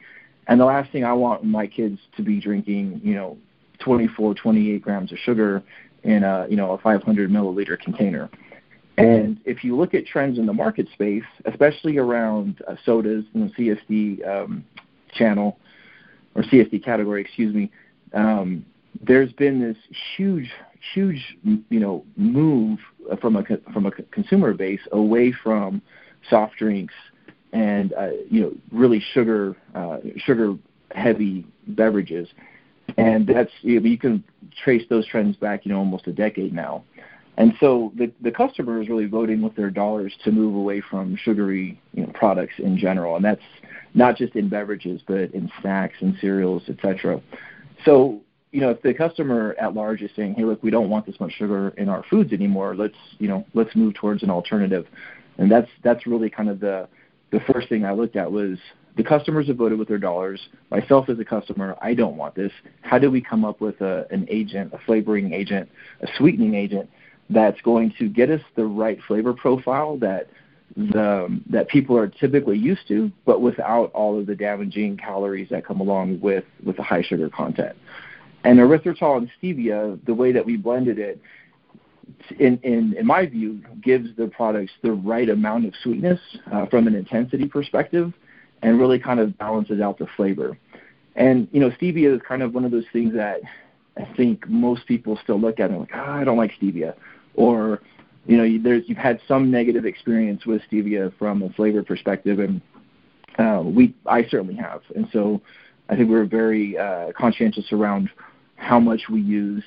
and 0.49 0.61
the 0.61 0.64
last 0.64 0.90
thing 0.90 1.05
I 1.05 1.12
want 1.12 1.45
my 1.45 1.69
kids 1.69 2.00
to 2.17 2.23
be 2.23 2.40
drinking, 2.40 3.00
you 3.05 3.14
know, 3.14 3.38
24, 3.78 4.35
28 4.35 4.83
grams 4.83 5.12
of 5.12 5.19
sugar 5.19 5.62
in 6.02 6.25
a 6.25 6.49
you 6.50 6.57
know 6.57 6.73
a 6.73 6.78
500 6.78 7.31
milliliter 7.31 7.78
container. 7.78 8.28
And 8.99 9.40
if 9.45 9.62
you 9.62 9.76
look 9.76 9.95
at 9.95 10.07
trends 10.07 10.38
in 10.38 10.47
the 10.47 10.52
market 10.52 10.88
space, 10.93 11.25
especially 11.45 11.99
around 11.99 12.62
uh, 12.67 12.75
sodas 12.85 13.25
and 13.35 13.50
the 13.50 13.55
CSD 13.55 14.28
um, 14.28 14.64
channel 15.12 15.59
or 16.35 16.43
CSD 16.43 16.85
category, 16.85 17.21
excuse 17.21 17.55
me, 17.55 17.71
um, 18.12 18.64
there's 19.00 19.33
been 19.35 19.61
this 19.61 19.76
huge, 20.17 20.50
huge, 20.93 21.37
you 21.45 21.81
know, 21.81 22.05
move 22.17 22.81
from 23.21 23.37
a 23.37 23.45
from 23.73 23.87
a 23.87 23.90
consumer 23.90 24.52
base 24.52 24.81
away 24.93 25.33
from 25.33 25.81
soft 26.28 26.57
drinks 26.57 26.95
and 27.52 27.93
uh, 27.95 28.11
you 28.28 28.40
know 28.43 28.52
really 28.73 29.02
sugar 29.12 29.57
uh, 29.75 29.99
sugar 30.17 30.55
heavy 30.90 31.47
beverages, 31.69 32.28
and 32.97 33.26
that's 33.26 33.50
you, 33.62 33.81
know, 33.81 33.87
you 33.87 33.99
can 33.99 34.25
trace 34.62 34.85
those 34.90 35.07
trends 35.07 35.37
back 35.37 35.64
you 35.64 35.73
know 35.73 35.78
almost 35.78 36.07
a 36.07 36.12
decade 36.12 36.52
now. 36.52 36.85
And 37.38 37.54
so 37.61 37.92
the 37.97 38.11
the 38.21 38.33
customer 38.33 38.83
is 38.83 38.88
really 38.88 39.07
voting 39.07 39.40
with 39.40 39.54
their 39.54 39.71
dollars 39.71 40.12
to 40.25 40.33
move 40.33 40.57
away 40.57 40.80
from 40.80 41.16
sugary 41.23 41.80
you 41.95 42.04
know, 42.04 42.12
products 42.12 42.54
in 42.59 42.76
general, 42.76 43.14
and 43.14 43.25
that's 43.25 43.40
not 43.95 44.16
just 44.16 44.35
in 44.35 44.49
beverages 44.49 45.00
but 45.07 45.33
in 45.33 45.50
snacks 45.61 45.95
and 46.00 46.16
cereals, 46.21 46.64
etc. 46.68 47.23
So 47.85 48.21
you 48.50 48.61
know 48.61 48.71
if 48.71 48.83
the 48.83 48.92
customer 48.92 49.54
at 49.61 49.73
large 49.73 50.02
is 50.02 50.11
saying, 50.16 50.35
hey, 50.35 50.42
look, 50.42 50.64
we 50.64 50.71
don't 50.71 50.90
want 50.90 51.07
this 51.07 51.21
much 51.21 51.33
sugar 51.33 51.68
in 51.78 51.88
our 51.88 52.02
foods 52.11 52.33
anymore. 52.33 52.75
Let's 52.75 52.97
you 53.18 53.28
know 53.28 53.47
let's 53.54 53.75
move 53.76 53.95
towards 53.95 54.25
an 54.25 54.30
alternative, 54.30 54.87
and 55.38 55.49
that's 55.49 55.71
that's 55.85 56.09
really 56.09 56.30
kind 56.30 56.49
of 56.49 56.59
the 56.59 56.88
the 57.30 57.38
first 57.52 57.68
thing 57.68 57.85
I 57.85 57.92
looked 57.92 58.16
at 58.16 58.33
was 58.33 58.59
the 58.97 59.04
customers 59.04 59.47
have 59.47 59.59
voted 59.59 59.78
with 59.78 59.87
their 59.87 59.99
dollars. 59.99 60.40
Myself 60.73 61.09
as 61.09 61.21
a 61.21 61.25
customer, 61.25 61.76
I 61.80 61.95
don't 61.95 62.16
want 62.16 62.35
this. 62.35 62.50
How 62.83 62.99
do 62.99 63.12
we 63.12 63.21
come 63.21 63.45
up 63.45 63.61
with 63.61 63.80
a, 63.80 64.09
an 64.11 64.26
agent, 64.28 64.73
a 64.75 64.78
flavoring 64.87 65.33
agent, 65.33 65.68
a 66.00 66.09
sweetening 66.16 66.57
agent 66.57 66.90
that's 67.30 67.61
going 67.62 67.92
to 67.99 68.08
get 68.08 68.30
us 68.30 68.40
the 68.56 68.64
right 68.64 68.99
flavor 69.06 69.32
profile 69.32 69.97
that 69.99 70.28
the 70.76 71.40
that 71.50 71.68
people 71.68 71.97
are 71.97 72.08
typically 72.08 72.56
used 72.56 72.87
to, 72.88 73.11
but 73.25 73.40
without 73.40 73.90
all 73.92 74.18
of 74.18 74.26
the 74.26 74.35
damaging 74.35 74.97
calories 74.97 75.49
that 75.50 75.64
come 75.64 75.80
along 75.80 76.20
with 76.20 76.44
with 76.64 76.76
the 76.76 76.82
high 76.82 77.02
sugar 77.02 77.28
content. 77.28 77.76
And 78.44 78.58
erythritol 78.58 79.18
and 79.18 79.30
stevia, 79.42 79.99
the 80.06 80.14
way 80.14 80.32
that 80.32 80.47
we 80.47 80.56
blended 80.56 80.99
it, 80.99 81.20
in, 82.38 82.58
in, 82.62 82.94
in 82.97 83.06
my 83.06 83.26
view, 83.26 83.61
gives 83.82 84.14
the 84.16 84.28
products 84.28 84.73
the 84.82 84.92
right 84.92 85.28
amount 85.28 85.66
of 85.66 85.75
sweetness 85.82 86.20
uh, 86.52 86.66
from 86.66 86.87
an 86.87 86.94
intensity 86.94 87.47
perspective 87.47 88.12
and 88.62 88.78
really 88.78 88.99
kind 88.99 89.20
of 89.20 89.37
balances 89.38 89.80
out 89.80 89.99
the 89.99 90.06
flavor. 90.16 90.56
And, 91.16 91.49
you 91.52 91.61
know, 91.61 91.70
stevia 91.70 92.14
is 92.14 92.23
kind 92.26 92.42
of 92.42 92.54
one 92.54 92.64
of 92.64 92.70
those 92.70 92.87
things 92.92 93.12
that 93.14 93.40
I 93.97 94.04
think 94.16 94.49
most 94.49 94.87
people 94.87 95.18
still 95.23 95.40
look 95.40 95.58
at 95.58 95.71
and 95.71 95.80
like, 95.80 95.91
oh, 95.95 95.99
I 95.99 96.25
don't 96.25 96.38
like 96.38 96.52
stevia. 96.60 96.95
Or, 97.39 97.81
you 98.27 98.37
know, 98.37 98.63
there's, 98.63 98.83
you've 98.89 98.99
had 98.99 99.21
some 99.29 99.51
negative 99.51 99.87
experience 99.87 100.45
with 100.45 100.61
stevia 100.71 101.13
from 101.19 101.43
a 101.43 101.51
flavor 101.51 101.85
perspective, 101.85 102.41
and 102.41 102.61
uh, 103.39 103.63
we, 103.65 103.95
I 104.07 104.27
certainly 104.29 104.57
have. 104.57 104.83
And 104.97 105.09
so 105.13 105.41
I 105.89 105.95
think 105.95 106.11
we're 106.11 106.25
very 106.25 106.77
uh, 106.77 107.13
conscientious 107.17 107.73
around 107.73 108.11
how 108.57 108.81
much 108.81 109.03
we 109.09 109.21
use 109.21 109.65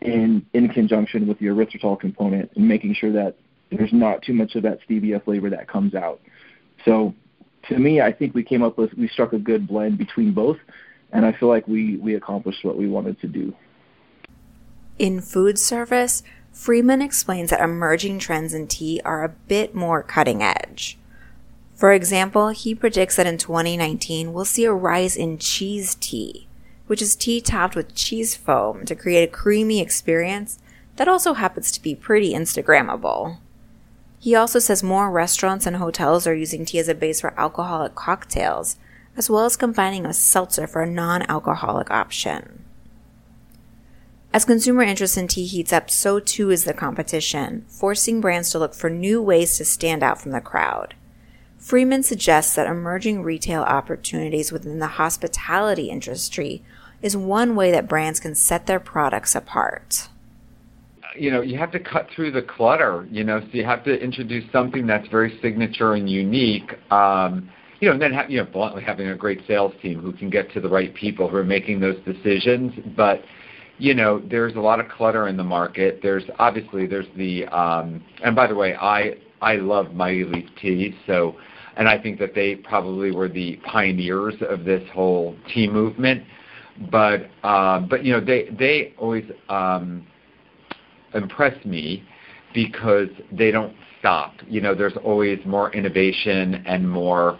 in 0.00 0.46
in 0.52 0.68
conjunction 0.68 1.26
with 1.26 1.38
the 1.40 1.46
erythritol 1.46 1.98
component 1.98 2.50
and 2.54 2.68
making 2.68 2.94
sure 2.94 3.10
that 3.12 3.34
there's 3.70 3.92
not 3.92 4.22
too 4.22 4.32
much 4.32 4.54
of 4.54 4.62
that 4.62 4.78
stevia 4.86 5.22
flavor 5.24 5.50
that 5.50 5.66
comes 5.66 5.94
out. 5.94 6.20
So 6.84 7.14
to 7.68 7.78
me, 7.78 8.00
I 8.00 8.12
think 8.12 8.34
we 8.34 8.44
came 8.44 8.62
up 8.62 8.78
with 8.78 8.92
we 8.94 9.08
struck 9.08 9.32
a 9.32 9.38
good 9.38 9.66
blend 9.66 9.98
between 9.98 10.32
both, 10.32 10.58
and 11.12 11.26
I 11.26 11.32
feel 11.32 11.48
like 11.48 11.66
we 11.66 11.96
we 11.96 12.14
accomplished 12.14 12.64
what 12.64 12.76
we 12.76 12.86
wanted 12.86 13.20
to 13.22 13.26
do. 13.26 13.54
In 14.98 15.20
food 15.20 15.58
service, 15.58 16.22
Freeman 16.58 17.00
explains 17.00 17.50
that 17.50 17.62
emerging 17.62 18.18
trends 18.18 18.52
in 18.52 18.66
tea 18.66 19.00
are 19.04 19.24
a 19.24 19.28
bit 19.28 19.74
more 19.74 20.02
cutting 20.02 20.42
edge. 20.42 20.98
For 21.74 21.92
example, 21.92 22.48
he 22.48 22.74
predicts 22.74 23.16
that 23.16 23.26
in 23.26 23.38
2019 23.38 24.32
we'll 24.32 24.44
see 24.44 24.64
a 24.64 24.72
rise 24.72 25.16
in 25.16 25.38
cheese 25.38 25.94
tea 25.94 26.48
which 26.88 27.02
is 27.02 27.14
tea 27.14 27.40
topped 27.40 27.76
with 27.76 27.94
cheese 27.94 28.34
foam 28.34 28.84
to 28.86 28.96
create 28.96 29.28
a 29.28 29.32
creamy 29.32 29.80
experience 29.80 30.58
that 30.96 31.06
also 31.06 31.34
happens 31.34 31.70
to 31.70 31.82
be 31.82 31.94
pretty 31.94 32.32
Instagrammable. 32.32 33.36
He 34.18 34.34
also 34.34 34.58
says 34.58 34.82
more 34.82 35.10
restaurants 35.10 35.66
and 35.66 35.76
hotels 35.76 36.26
are 36.26 36.34
using 36.34 36.64
tea 36.64 36.80
as 36.80 36.88
a 36.88 36.94
base 36.94 37.20
for 37.20 37.38
alcoholic 37.38 37.94
cocktails, 37.94 38.78
as 39.16 39.30
well 39.30 39.44
as 39.44 39.56
combining 39.56 40.04
a 40.04 40.14
seltzer 40.14 40.66
for 40.66 40.82
a 40.82 40.90
non 40.90 41.22
alcoholic 41.30 41.90
option. 41.90 42.64
As 44.30 44.44
consumer 44.44 44.82
interest 44.82 45.16
in 45.16 45.26
tea 45.26 45.46
heats 45.46 45.72
up, 45.72 45.90
so 45.90 46.20
too 46.20 46.50
is 46.50 46.64
the 46.64 46.74
competition, 46.74 47.64
forcing 47.66 48.20
brands 48.20 48.50
to 48.50 48.58
look 48.58 48.74
for 48.74 48.90
new 48.90 49.22
ways 49.22 49.56
to 49.56 49.64
stand 49.64 50.02
out 50.02 50.20
from 50.20 50.32
the 50.32 50.40
crowd. 50.40 50.94
Freeman 51.56 52.02
suggests 52.02 52.54
that 52.54 52.66
emerging 52.66 53.22
retail 53.22 53.62
opportunities 53.62 54.52
within 54.52 54.80
the 54.80 54.86
hospitality 54.86 55.88
industry 55.88 56.62
is 57.00 57.16
one 57.16 57.56
way 57.56 57.70
that 57.70 57.88
brands 57.88 58.20
can 58.20 58.34
set 58.34 58.66
their 58.66 58.78
products 58.78 59.34
apart. 59.34 60.08
You 61.16 61.30
know, 61.30 61.40
you 61.40 61.56
have 61.58 61.72
to 61.72 61.80
cut 61.80 62.08
through 62.14 62.32
the 62.32 62.42
clutter, 62.42 63.08
you 63.10 63.24
know, 63.24 63.40
so 63.40 63.48
you 63.52 63.64
have 63.64 63.82
to 63.84 63.94
introduce 63.98 64.44
something 64.52 64.86
that's 64.86 65.08
very 65.08 65.38
signature 65.40 65.94
and 65.94 66.08
unique. 66.08 66.70
Um, 66.92 67.50
you 67.80 67.88
know, 67.88 67.92
and 67.92 68.02
then 68.02 68.12
have, 68.12 68.30
you 68.30 68.38
know, 68.38 68.44
bluntly 68.44 68.82
having 68.82 69.08
a 69.08 69.16
great 69.16 69.40
sales 69.46 69.72
team 69.80 70.00
who 70.00 70.12
can 70.12 70.28
get 70.28 70.52
to 70.52 70.60
the 70.60 70.68
right 70.68 70.92
people 70.94 71.28
who 71.28 71.36
are 71.36 71.44
making 71.44 71.80
those 71.80 71.96
decisions. 72.04 72.72
But, 72.96 73.22
you 73.78 73.94
know, 73.94 74.20
there's 74.20 74.54
a 74.56 74.60
lot 74.60 74.80
of 74.80 74.88
clutter 74.88 75.28
in 75.28 75.36
the 75.36 75.44
market. 75.44 76.00
There's 76.02 76.24
obviously 76.38 76.86
there's 76.86 77.06
the 77.16 77.46
um, 77.46 78.04
and 78.24 78.34
by 78.34 78.46
the 78.46 78.54
way, 78.54 78.74
I 78.74 79.14
I 79.40 79.56
love 79.56 79.94
Mighty 79.94 80.24
Leaf 80.24 80.48
Tea, 80.60 80.94
so 81.06 81.36
and 81.76 81.88
I 81.88 81.96
think 81.96 82.18
that 82.18 82.34
they 82.34 82.56
probably 82.56 83.12
were 83.12 83.28
the 83.28 83.56
pioneers 83.64 84.34
of 84.48 84.64
this 84.64 84.82
whole 84.92 85.36
tea 85.52 85.68
movement 85.68 86.24
but 86.90 87.28
uh, 87.42 87.80
but 87.80 88.04
you 88.04 88.12
know 88.12 88.20
they 88.20 88.48
they 88.58 88.94
always 88.98 89.24
um, 89.48 90.06
impress 91.14 91.64
me 91.64 92.04
because 92.54 93.08
they 93.32 93.50
don't 93.50 93.74
stop. 93.98 94.34
You 94.46 94.60
know, 94.60 94.74
there's 94.74 94.96
always 95.04 95.38
more 95.44 95.72
innovation 95.72 96.62
and 96.66 96.88
more 96.88 97.38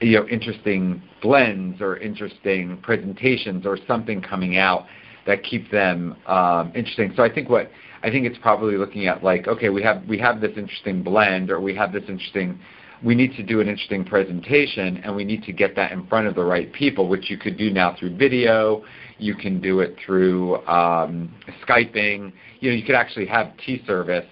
you 0.00 0.18
know 0.18 0.26
interesting 0.28 1.02
blends 1.20 1.80
or 1.80 1.98
interesting 1.98 2.78
presentations 2.82 3.66
or 3.66 3.78
something 3.86 4.22
coming 4.22 4.56
out 4.56 4.86
that 5.26 5.42
keep 5.42 5.70
them 5.70 6.16
um, 6.26 6.72
interesting. 6.74 7.12
So 7.16 7.22
I 7.22 7.32
think 7.32 7.48
what 7.48 7.70
I 8.02 8.10
think 8.10 8.26
it's 8.26 8.38
probably 8.38 8.76
looking 8.76 9.06
at 9.06 9.22
like 9.22 9.46
okay 9.48 9.68
we 9.68 9.82
have 9.82 10.04
we 10.08 10.18
have 10.18 10.40
this 10.40 10.52
interesting 10.56 11.02
blend 11.02 11.50
or 11.50 11.60
we 11.60 11.74
have 11.76 11.92
this 11.92 12.04
interesting 12.08 12.58
we 13.02 13.14
need 13.14 13.34
to 13.36 13.42
do 13.42 13.60
an 13.60 13.68
interesting 13.68 14.04
presentation 14.04 14.98
and 14.98 15.14
we 15.16 15.24
need 15.24 15.42
to 15.44 15.52
get 15.52 15.74
that 15.76 15.92
in 15.92 16.06
front 16.06 16.26
of 16.26 16.34
the 16.34 16.44
right 16.44 16.70
people, 16.72 17.08
which 17.08 17.30
you 17.30 17.38
could 17.38 17.56
do 17.56 17.70
now 17.70 17.96
through 17.98 18.16
video. 18.16 18.84
You 19.18 19.34
can 19.34 19.60
do 19.60 19.80
it 19.80 19.96
through 20.04 20.56
um, 20.66 21.34
Skyping. 21.66 22.32
You 22.60 22.70
know, 22.70 22.76
you 22.76 22.84
could 22.84 22.94
actually 22.94 23.26
have 23.26 23.56
tea 23.64 23.82
service 23.86 24.26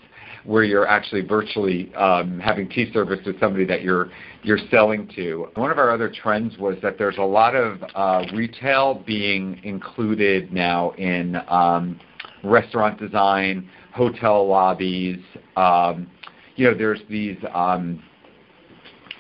where 0.44 0.64
you're 0.64 0.86
actually 0.86 1.22
virtually 1.22 1.94
um, 1.94 2.38
having 2.38 2.68
tea 2.68 2.92
service 2.92 3.20
with 3.26 3.38
somebody 3.40 3.64
that 3.64 3.82
you're 3.82 4.10
you're 4.42 4.58
selling 4.70 5.08
to. 5.16 5.48
One 5.54 5.70
of 5.70 5.78
our 5.78 5.90
other 5.90 6.10
trends 6.10 6.56
was 6.58 6.76
that 6.82 6.98
there's 6.98 7.18
a 7.18 7.22
lot 7.22 7.54
of 7.54 7.82
uh, 7.94 8.24
retail 8.34 9.02
being 9.06 9.60
included 9.64 10.52
now 10.52 10.90
in 10.92 11.36
um, 11.48 11.98
restaurant 12.44 12.98
design, 12.98 13.68
hotel 13.92 14.46
lobbies. 14.46 15.18
Um, 15.56 16.10
you 16.56 16.70
know, 16.70 16.76
there's 16.76 17.00
these 17.08 17.36
um, 17.52 18.02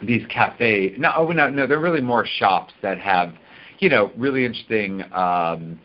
these 0.02 0.24
cafes. 0.28 0.94
No, 0.98 1.12
oh, 1.16 1.28
no, 1.28 1.48
no, 1.48 1.66
they're 1.66 1.80
really 1.80 2.00
more 2.00 2.26
shops 2.26 2.72
that 2.82 2.98
have, 2.98 3.34
you 3.80 3.88
know, 3.88 4.12
really 4.16 4.44
interesting 4.44 5.02
um, 5.12 5.78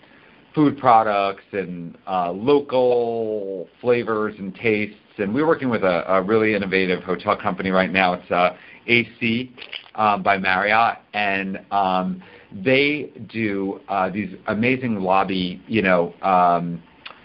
food 0.53 0.77
products 0.77 1.43
and 1.51 1.97
uh, 2.07 2.31
local 2.31 3.67
flavors 3.81 4.35
and 4.37 4.53
tastes 4.55 4.95
And 5.17 5.33
we're 5.33 5.47
working 5.47 5.69
with 5.69 5.83
a, 5.83 6.11
a 6.11 6.21
really 6.21 6.55
innovative 6.55 7.03
hotel 7.03 7.37
company 7.37 7.69
right 7.69 7.91
now. 7.91 8.13
It's 8.13 8.31
uh, 8.31 8.55
AC 8.87 9.51
um, 9.95 10.23
by 10.23 10.37
Marriott, 10.37 10.97
and 11.13 11.59
um, 11.71 12.23
they 12.51 13.11
do 13.31 13.79
uh, 13.89 14.09
these 14.09 14.35
amazing 14.47 14.99
lobby, 14.99 15.61
you 15.67 15.81
know, 15.81 16.13
um, 16.21 16.81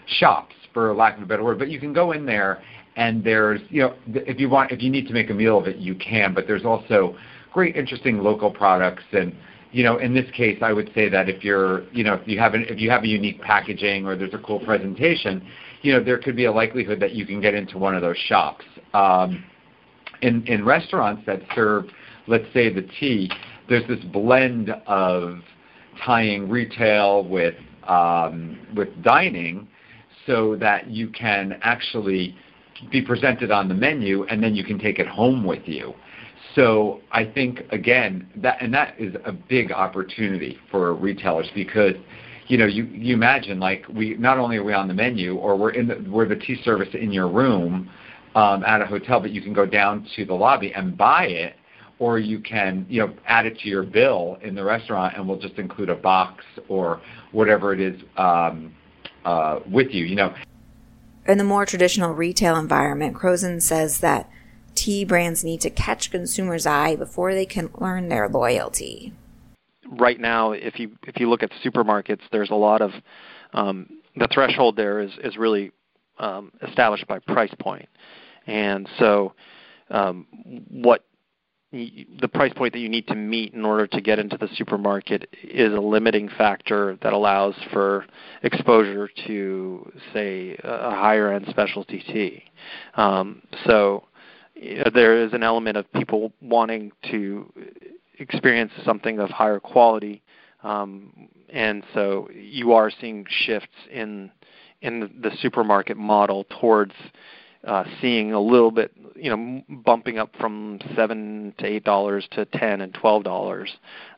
shops, 0.07 0.55
for 0.73 0.93
lack 0.93 1.17
of 1.17 1.23
a 1.23 1.25
better 1.25 1.43
word. 1.43 1.59
But 1.59 1.69
you 1.69 1.79
can 1.79 1.93
go 1.93 2.11
in 2.11 2.25
there, 2.25 2.61
and 2.95 3.23
there's, 3.23 3.61
you 3.69 3.81
know, 3.81 3.95
if 4.07 4.39
you 4.39 4.49
want, 4.49 4.71
if 4.71 4.81
you 4.81 4.89
need 4.89 5.07
to 5.07 5.13
make 5.13 5.29
a 5.29 5.33
meal 5.33 5.57
of 5.57 5.67
it, 5.67 5.77
you 5.77 5.95
can. 5.95 6.33
But 6.33 6.47
there's 6.47 6.65
also 6.65 7.15
great, 7.51 7.75
interesting 7.75 8.19
local 8.19 8.51
products 8.51 9.03
and 9.13 9.35
you 9.71 9.83
know, 9.83 9.97
in 9.97 10.13
this 10.13 10.29
case, 10.31 10.57
I 10.61 10.73
would 10.73 10.91
say 10.95 11.09
that 11.09 11.29
if 11.29 11.43
you're, 11.43 11.87
you 11.91 12.03
know, 12.03 12.15
if 12.15 12.27
you 12.27 12.39
have 12.39 12.53
an, 12.53 12.65
if 12.67 12.79
you 12.79 12.89
have 12.89 13.03
a 13.03 13.07
unique 13.07 13.39
packaging 13.41 14.05
or 14.05 14.15
there's 14.15 14.33
a 14.33 14.39
cool 14.39 14.59
presentation, 14.59 15.45
you 15.81 15.93
know, 15.93 16.03
there 16.03 16.17
could 16.17 16.35
be 16.35 16.45
a 16.45 16.51
likelihood 16.51 16.99
that 16.99 17.13
you 17.13 17.25
can 17.25 17.41
get 17.41 17.53
into 17.53 17.77
one 17.77 17.95
of 17.95 18.01
those 18.01 18.17
shops. 18.17 18.65
Um, 18.93 19.43
in 20.21 20.45
in 20.47 20.65
restaurants 20.65 21.23
that 21.25 21.41
serve, 21.55 21.85
let's 22.27 22.51
say, 22.53 22.73
the 22.73 22.81
tea, 22.99 23.31
there's 23.69 23.87
this 23.87 24.03
blend 24.11 24.69
of 24.87 25.39
tying 26.03 26.49
retail 26.49 27.23
with 27.23 27.55
um, 27.87 28.59
with 28.75 28.89
dining, 29.03 29.67
so 30.25 30.55
that 30.57 30.89
you 30.89 31.09
can 31.09 31.57
actually 31.61 32.35
be 32.91 33.01
presented 33.01 33.51
on 33.51 33.67
the 33.67 33.73
menu 33.73 34.23
and 34.25 34.41
then 34.41 34.55
you 34.55 34.63
can 34.63 34.79
take 34.79 34.99
it 34.99 35.07
home 35.07 35.43
with 35.43 35.67
you. 35.67 35.93
So 36.55 37.01
I 37.11 37.25
think 37.25 37.61
again 37.71 38.27
that 38.37 38.61
and 38.61 38.73
that 38.73 38.95
is 38.99 39.15
a 39.25 39.31
big 39.31 39.71
opportunity 39.71 40.57
for 40.71 40.93
retailers 40.93 41.49
because 41.53 41.93
you 42.49 42.57
know 42.57 42.65
you 42.65 42.83
you 42.85 43.13
imagine 43.13 43.59
like 43.59 43.85
we 43.87 44.15
not 44.15 44.37
only 44.37 44.57
are 44.57 44.63
we 44.63 44.73
on 44.73 44.87
the 44.87 44.93
menu 44.93 45.35
or 45.35 45.55
we're 45.55 45.69
in 45.69 45.87
the 45.87 46.05
we're 46.09 46.27
the 46.27 46.35
tea 46.35 46.61
service 46.63 46.89
in 46.93 47.11
your 47.11 47.29
room 47.29 47.89
um, 48.35 48.63
at 48.63 48.81
a 48.81 48.85
hotel, 48.85 49.19
but 49.19 49.31
you 49.31 49.41
can 49.41 49.53
go 49.53 49.65
down 49.65 50.05
to 50.15 50.25
the 50.25 50.33
lobby 50.33 50.73
and 50.73 50.97
buy 50.97 51.25
it, 51.25 51.55
or 51.99 52.19
you 52.19 52.39
can 52.39 52.85
you 52.89 53.01
know 53.05 53.13
add 53.27 53.45
it 53.45 53.57
to 53.59 53.69
your 53.69 53.83
bill 53.83 54.37
in 54.41 54.55
the 54.55 54.63
restaurant 54.63 55.15
and 55.15 55.27
we'll 55.27 55.39
just 55.39 55.55
include 55.55 55.89
a 55.89 55.95
box 55.95 56.43
or 56.67 56.99
whatever 57.31 57.71
it 57.71 57.79
is 57.79 58.01
um, 58.17 58.73
uh, 59.25 59.59
with 59.71 59.91
you. 59.91 60.03
You 60.05 60.15
know. 60.15 60.33
In 61.27 61.37
the 61.37 61.43
more 61.43 61.67
traditional 61.67 62.13
retail 62.13 62.57
environment, 62.57 63.15
Crozan 63.15 63.61
says 63.61 63.99
that 63.99 64.27
tea 64.73 65.05
brands 65.05 65.43
need 65.43 65.61
to 65.61 65.69
catch 65.69 66.09
consumers' 66.09 66.65
eye 66.65 66.95
before 66.95 67.35
they 67.35 67.45
can 67.45 67.69
earn 67.79 68.09
their 68.09 68.27
loyalty. 68.27 69.13
Right 69.91 70.19
now, 70.19 70.51
if 70.51 70.79
you 70.79 70.91
if 71.07 71.19
you 71.19 71.29
look 71.29 71.43
at 71.43 71.51
supermarkets, 71.65 72.21
there's 72.31 72.51
a 72.51 72.55
lot 72.55 72.81
of 72.81 72.91
um, 73.53 73.89
the 74.15 74.27
threshold 74.31 74.75
there 74.75 74.99
is 74.99 75.11
is 75.23 75.37
really 75.37 75.71
um, 76.19 76.51
established 76.67 77.07
by 77.07 77.19
price 77.19 77.53
point, 77.59 77.89
and 78.45 78.87
so 78.99 79.33
um, 79.89 80.27
what 80.69 81.03
the 81.71 82.27
price 82.33 82.51
point 82.53 82.73
that 82.73 82.79
you 82.79 82.89
need 82.89 83.05
to 83.07 83.15
meet 83.15 83.53
in 83.53 83.63
order 83.63 83.85
to 83.85 84.01
get 84.01 84.17
into 84.17 84.37
the 84.37 84.49
supermarket 84.55 85.29
is 85.43 85.71
a 85.71 85.79
limiting 85.79 86.27
factor 86.27 86.97
that 87.03 87.13
allows 87.13 87.53
for 87.71 88.05
exposure 88.41 89.07
to, 89.27 89.91
say, 90.11 90.57
a 90.63 90.89
higher 90.91 91.31
end 91.31 91.45
specialty 91.49 91.99
tea. 91.99 92.43
Um, 92.95 93.43
so 93.67 94.05
there 94.55 95.23
is 95.23 95.33
an 95.33 95.43
element 95.43 95.77
of 95.77 95.91
people 95.93 96.33
wanting 96.41 96.91
to 97.11 97.53
experience 98.19 98.71
something 98.85 99.19
of 99.19 99.29
higher 99.29 99.59
quality, 99.59 100.21
um, 100.63 101.29
and 101.49 101.83
so 101.93 102.29
you 102.33 102.73
are 102.73 102.91
seeing 102.91 103.25
shifts 103.27 103.75
in 103.91 104.31
in 104.81 105.11
the 105.21 105.31
supermarket 105.41 105.97
model 105.97 106.45
towards 106.59 106.93
uh, 107.65 107.83
seeing 107.99 108.31
a 108.31 108.39
little 108.39 108.71
bit, 108.71 108.93
you 109.15 109.29
know, 109.29 109.61
bumping 109.83 110.17
up 110.17 110.31
from 110.39 110.79
seven 110.95 111.53
to 111.57 111.65
eight 111.65 111.83
dollars 111.83 112.27
to 112.31 112.45
ten 112.45 112.81
and 112.81 112.93
twelve 112.93 113.23
dollars, 113.23 113.71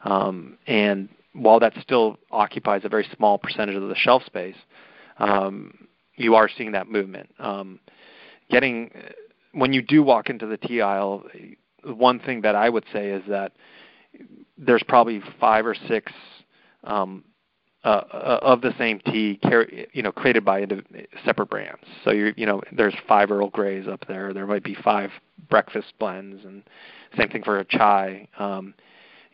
um, 0.03 0.57
and 0.67 1.09
while 1.33 1.59
that 1.59 1.73
still 1.81 2.17
occupies 2.31 2.81
a 2.83 2.89
very 2.89 3.07
small 3.15 3.37
percentage 3.37 3.75
of 3.75 3.87
the 3.87 3.95
shelf 3.95 4.23
space, 4.25 4.55
um, 5.17 5.87
you 6.15 6.35
are 6.35 6.49
seeing 6.49 6.73
that 6.73 6.87
movement. 6.87 7.29
Um, 7.39 7.79
getting 8.49 8.91
when 9.53 9.73
you 9.73 9.81
do 9.81 10.03
walk 10.03 10.29
into 10.29 10.45
the 10.45 10.57
tea 10.57 10.81
aisle, 10.81 11.23
one 11.83 12.19
thing 12.19 12.41
that 12.41 12.55
I 12.55 12.69
would 12.69 12.85
say 12.93 13.09
is 13.09 13.23
that 13.27 13.53
there's 14.57 14.83
probably 14.87 15.21
five 15.39 15.65
or 15.65 15.75
six 15.87 16.11
um, 16.83 17.23
uh, 17.83 17.87
uh 18.13 18.39
of 18.43 18.61
the 18.61 18.73
same 18.77 18.99
tea, 18.99 19.39
you 19.93 20.03
know, 20.03 20.11
created 20.11 20.45
by 20.45 20.65
separate 21.25 21.49
brands. 21.49 21.83
So 22.03 22.11
you 22.11 22.33
you 22.37 22.45
know, 22.45 22.61
there's 22.71 22.95
five 23.07 23.31
Earl 23.31 23.49
Greys 23.49 23.87
up 23.87 24.05
there. 24.07 24.33
There 24.33 24.45
might 24.45 24.63
be 24.63 24.75
five 24.75 25.09
breakfast 25.49 25.93
blends, 25.99 26.45
and 26.45 26.63
same 27.17 27.29
thing 27.29 27.43
for 27.43 27.59
a 27.59 27.65
chai. 27.65 28.27
Um, 28.37 28.73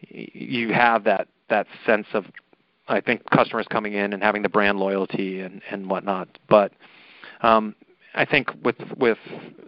you 0.09 0.73
have 0.73 1.03
that 1.05 1.27
that 1.49 1.67
sense 1.85 2.07
of, 2.13 2.25
I 2.87 3.01
think, 3.01 3.23
customers 3.31 3.65
coming 3.69 3.93
in 3.93 4.13
and 4.13 4.21
having 4.21 4.41
the 4.41 4.49
brand 4.49 4.79
loyalty 4.79 5.41
and 5.41 5.61
and 5.69 5.89
whatnot. 5.89 6.29
But 6.47 6.71
um, 7.41 7.75
I 8.17 8.25
think 8.25 8.49
with 8.63 8.77
with 8.97 9.19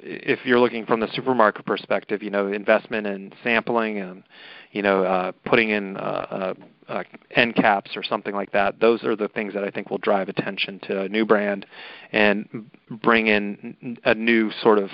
if 0.02 0.40
you're 0.44 0.60
looking 0.60 0.86
from 0.86 1.00
the 1.00 1.08
supermarket 1.14 1.66
perspective, 1.66 2.24
you 2.24 2.32
know, 2.32 2.48
investment 2.48 3.06
in 3.06 3.32
sampling 3.44 4.00
and 4.00 4.24
you 4.72 4.82
know 4.82 5.04
uh, 5.04 5.32
putting 5.46 5.70
in 5.70 5.98
uh, 5.98 6.54
uh, 6.90 6.92
uh, 6.92 7.04
end 7.36 7.56
caps 7.56 7.92
or 7.96 8.02
something 8.04 8.34
like 8.34 8.52
that. 8.52 8.80
Those 8.80 9.04
are 9.04 9.16
the 9.16 9.28
things 9.28 9.54
that 9.54 9.64
I 9.64 9.70
think 9.70 9.92
will 9.92 10.00
drive 10.00 10.30
attention 10.30 10.80
to 10.84 11.02
a 11.02 11.10
new 11.10 11.26
brand 11.26 11.68
and 12.12 12.70
bring 12.90 13.28
in 13.28 13.98
a 14.04 14.16
new 14.16 14.52
sort 14.64 14.80
of 14.80 14.90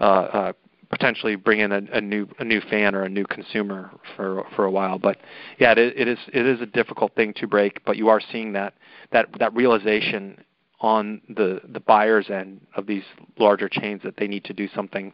uh, 0.00 0.04
uh, 0.04 0.52
potentially 0.88 1.34
bring 1.34 1.58
in 1.58 1.72
a, 1.72 1.80
a 1.92 2.00
new 2.00 2.28
a 2.38 2.44
new 2.44 2.60
fan 2.60 2.94
or 2.94 3.02
a 3.02 3.08
new 3.08 3.24
consumer 3.24 3.90
for 4.14 4.44
for 4.54 4.66
a 4.66 4.70
while. 4.70 5.00
But 5.00 5.18
yeah, 5.58 5.72
it, 5.72 5.78
it 5.78 6.06
is 6.06 6.18
it 6.32 6.46
is 6.46 6.60
a 6.60 6.66
difficult 6.66 7.16
thing 7.16 7.34
to 7.34 7.48
break, 7.48 7.84
but 7.84 7.96
you 7.96 8.08
are 8.08 8.20
seeing 8.20 8.52
that 8.52 8.74
that 9.10 9.28
that 9.40 9.52
realization 9.52 10.44
on 10.80 11.20
the 11.28 11.60
the 11.72 11.80
buyer's 11.80 12.30
end 12.30 12.60
of 12.76 12.86
these 12.86 13.04
larger 13.38 13.68
chains 13.68 14.02
that 14.04 14.16
they 14.16 14.26
need 14.26 14.44
to 14.44 14.52
do 14.52 14.68
something 14.74 15.12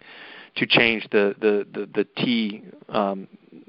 to 0.57 0.67
change 0.67 1.07
the 1.11 1.35
the 1.41 1.67
the, 1.73 1.87
the 1.95 2.05
tea 2.23 2.63
um, 2.89 3.29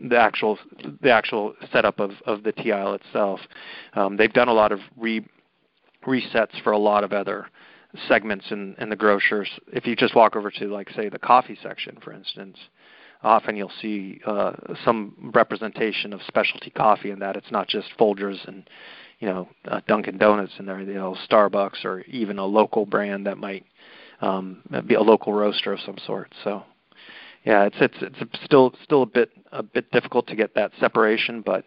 the 0.09 0.17
actual 0.17 0.57
the 1.01 1.11
actual 1.11 1.53
setup 1.71 1.99
of 1.99 2.11
of 2.25 2.43
the 2.43 2.71
aisle 2.71 2.93
itself. 2.93 3.39
Um, 3.93 4.17
they've 4.17 4.33
done 4.33 4.47
a 4.47 4.53
lot 4.53 4.71
of 4.71 4.79
re 4.97 5.25
resets 6.05 6.59
for 6.63 6.71
a 6.71 6.77
lot 6.77 7.03
of 7.03 7.13
other 7.13 7.47
segments 8.07 8.45
in 8.51 8.75
in 8.79 8.89
the 8.89 8.95
grocers. 8.95 9.49
If 9.67 9.85
you 9.85 9.95
just 9.95 10.15
walk 10.15 10.35
over 10.35 10.49
to 10.51 10.67
like 10.67 10.89
say 10.91 11.09
the 11.09 11.19
coffee 11.19 11.57
section, 11.61 11.97
for 12.01 12.13
instance, 12.13 12.57
often 13.23 13.55
you'll 13.55 13.71
see 13.81 14.21
uh, 14.25 14.53
some 14.83 15.31
representation 15.33 16.13
of 16.13 16.21
specialty 16.23 16.71
coffee 16.71 17.11
in 17.11 17.19
that 17.19 17.35
it's 17.35 17.51
not 17.51 17.67
just 17.67 17.89
Folgers 17.99 18.47
and 18.47 18.67
you 19.21 19.27
know 19.27 19.47
uh, 19.65 19.79
Dunkin' 19.87 20.17
Donuts 20.17 20.53
and 20.57 20.67
there, 20.67 20.81
you 20.81 20.93
know 20.95 21.15
Starbucks, 21.29 21.85
or 21.85 22.01
even 22.01 22.39
a 22.39 22.45
local 22.45 22.85
brand 22.85 23.27
that 23.27 23.37
might 23.37 23.65
um, 24.19 24.61
be 24.85 24.95
a 24.95 25.01
local 25.01 25.31
roaster 25.31 25.71
of 25.71 25.79
some 25.85 25.97
sort. 26.05 26.33
So, 26.43 26.63
yeah, 27.45 27.65
it's 27.65 27.77
it's 27.79 27.95
it's 28.01 28.43
still 28.43 28.73
still 28.83 29.03
a 29.03 29.05
bit 29.05 29.29
a 29.51 29.63
bit 29.63 29.89
difficult 29.91 30.27
to 30.27 30.35
get 30.35 30.55
that 30.55 30.71
separation, 30.79 31.41
but 31.41 31.63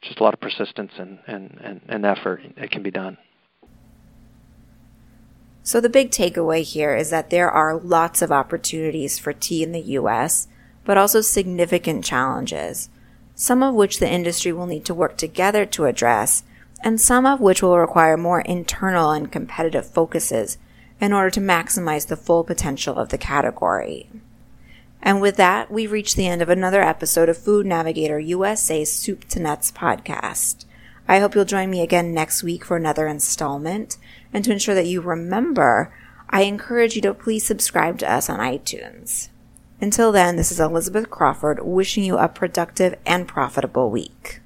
just 0.00 0.18
a 0.18 0.22
lot 0.24 0.34
of 0.34 0.40
persistence 0.40 0.92
and 0.98 1.18
and 1.26 1.58
and, 1.62 1.80
and 1.88 2.06
effort. 2.06 2.40
It 2.56 2.70
can 2.70 2.82
be 2.82 2.90
done. 2.90 3.18
So 5.62 5.80
the 5.80 5.88
big 5.88 6.10
takeaway 6.12 6.62
here 6.62 6.94
is 6.94 7.10
that 7.10 7.30
there 7.30 7.50
are 7.50 7.76
lots 7.76 8.22
of 8.22 8.30
opportunities 8.30 9.18
for 9.18 9.32
tea 9.32 9.64
in 9.64 9.72
the 9.72 9.80
U.S., 9.80 10.46
but 10.84 10.96
also 10.96 11.20
significant 11.20 12.04
challenges, 12.04 12.88
some 13.34 13.64
of 13.64 13.74
which 13.74 13.98
the 13.98 14.08
industry 14.08 14.52
will 14.52 14.66
need 14.66 14.84
to 14.84 14.94
work 14.94 15.18
together 15.18 15.66
to 15.66 15.86
address 15.86 16.44
and 16.82 17.00
some 17.00 17.26
of 17.26 17.40
which 17.40 17.62
will 17.62 17.78
require 17.78 18.16
more 18.16 18.40
internal 18.42 19.10
and 19.10 19.32
competitive 19.32 19.86
focuses 19.86 20.58
in 21.00 21.12
order 21.12 21.30
to 21.30 21.40
maximize 21.40 22.06
the 22.06 22.16
full 22.16 22.44
potential 22.44 22.96
of 22.96 23.10
the 23.10 23.18
category. 23.18 24.08
And 25.02 25.20
with 25.20 25.36
that, 25.36 25.70
we 25.70 25.86
reach 25.86 26.14
the 26.14 26.26
end 26.26 26.42
of 26.42 26.48
another 26.48 26.82
episode 26.82 27.28
of 27.28 27.36
Food 27.36 27.66
Navigator 27.66 28.18
USA's 28.18 28.92
Soup 28.92 29.24
to 29.28 29.40
Nuts 29.40 29.70
podcast. 29.70 30.64
I 31.06 31.20
hope 31.20 31.34
you'll 31.34 31.44
join 31.44 31.70
me 31.70 31.82
again 31.82 32.12
next 32.12 32.42
week 32.42 32.64
for 32.64 32.76
another 32.76 33.06
installment. 33.06 33.96
And 34.32 34.44
to 34.44 34.52
ensure 34.52 34.74
that 34.74 34.86
you 34.86 35.00
remember, 35.00 35.94
I 36.28 36.42
encourage 36.42 36.96
you 36.96 37.02
to 37.02 37.14
please 37.14 37.46
subscribe 37.46 37.98
to 37.98 38.12
us 38.12 38.28
on 38.28 38.40
iTunes. 38.40 39.28
Until 39.80 40.10
then, 40.10 40.36
this 40.36 40.50
is 40.50 40.58
Elizabeth 40.58 41.10
Crawford 41.10 41.60
wishing 41.62 42.02
you 42.02 42.18
a 42.18 42.28
productive 42.28 42.96
and 43.06 43.28
profitable 43.28 43.90
week. 43.90 44.40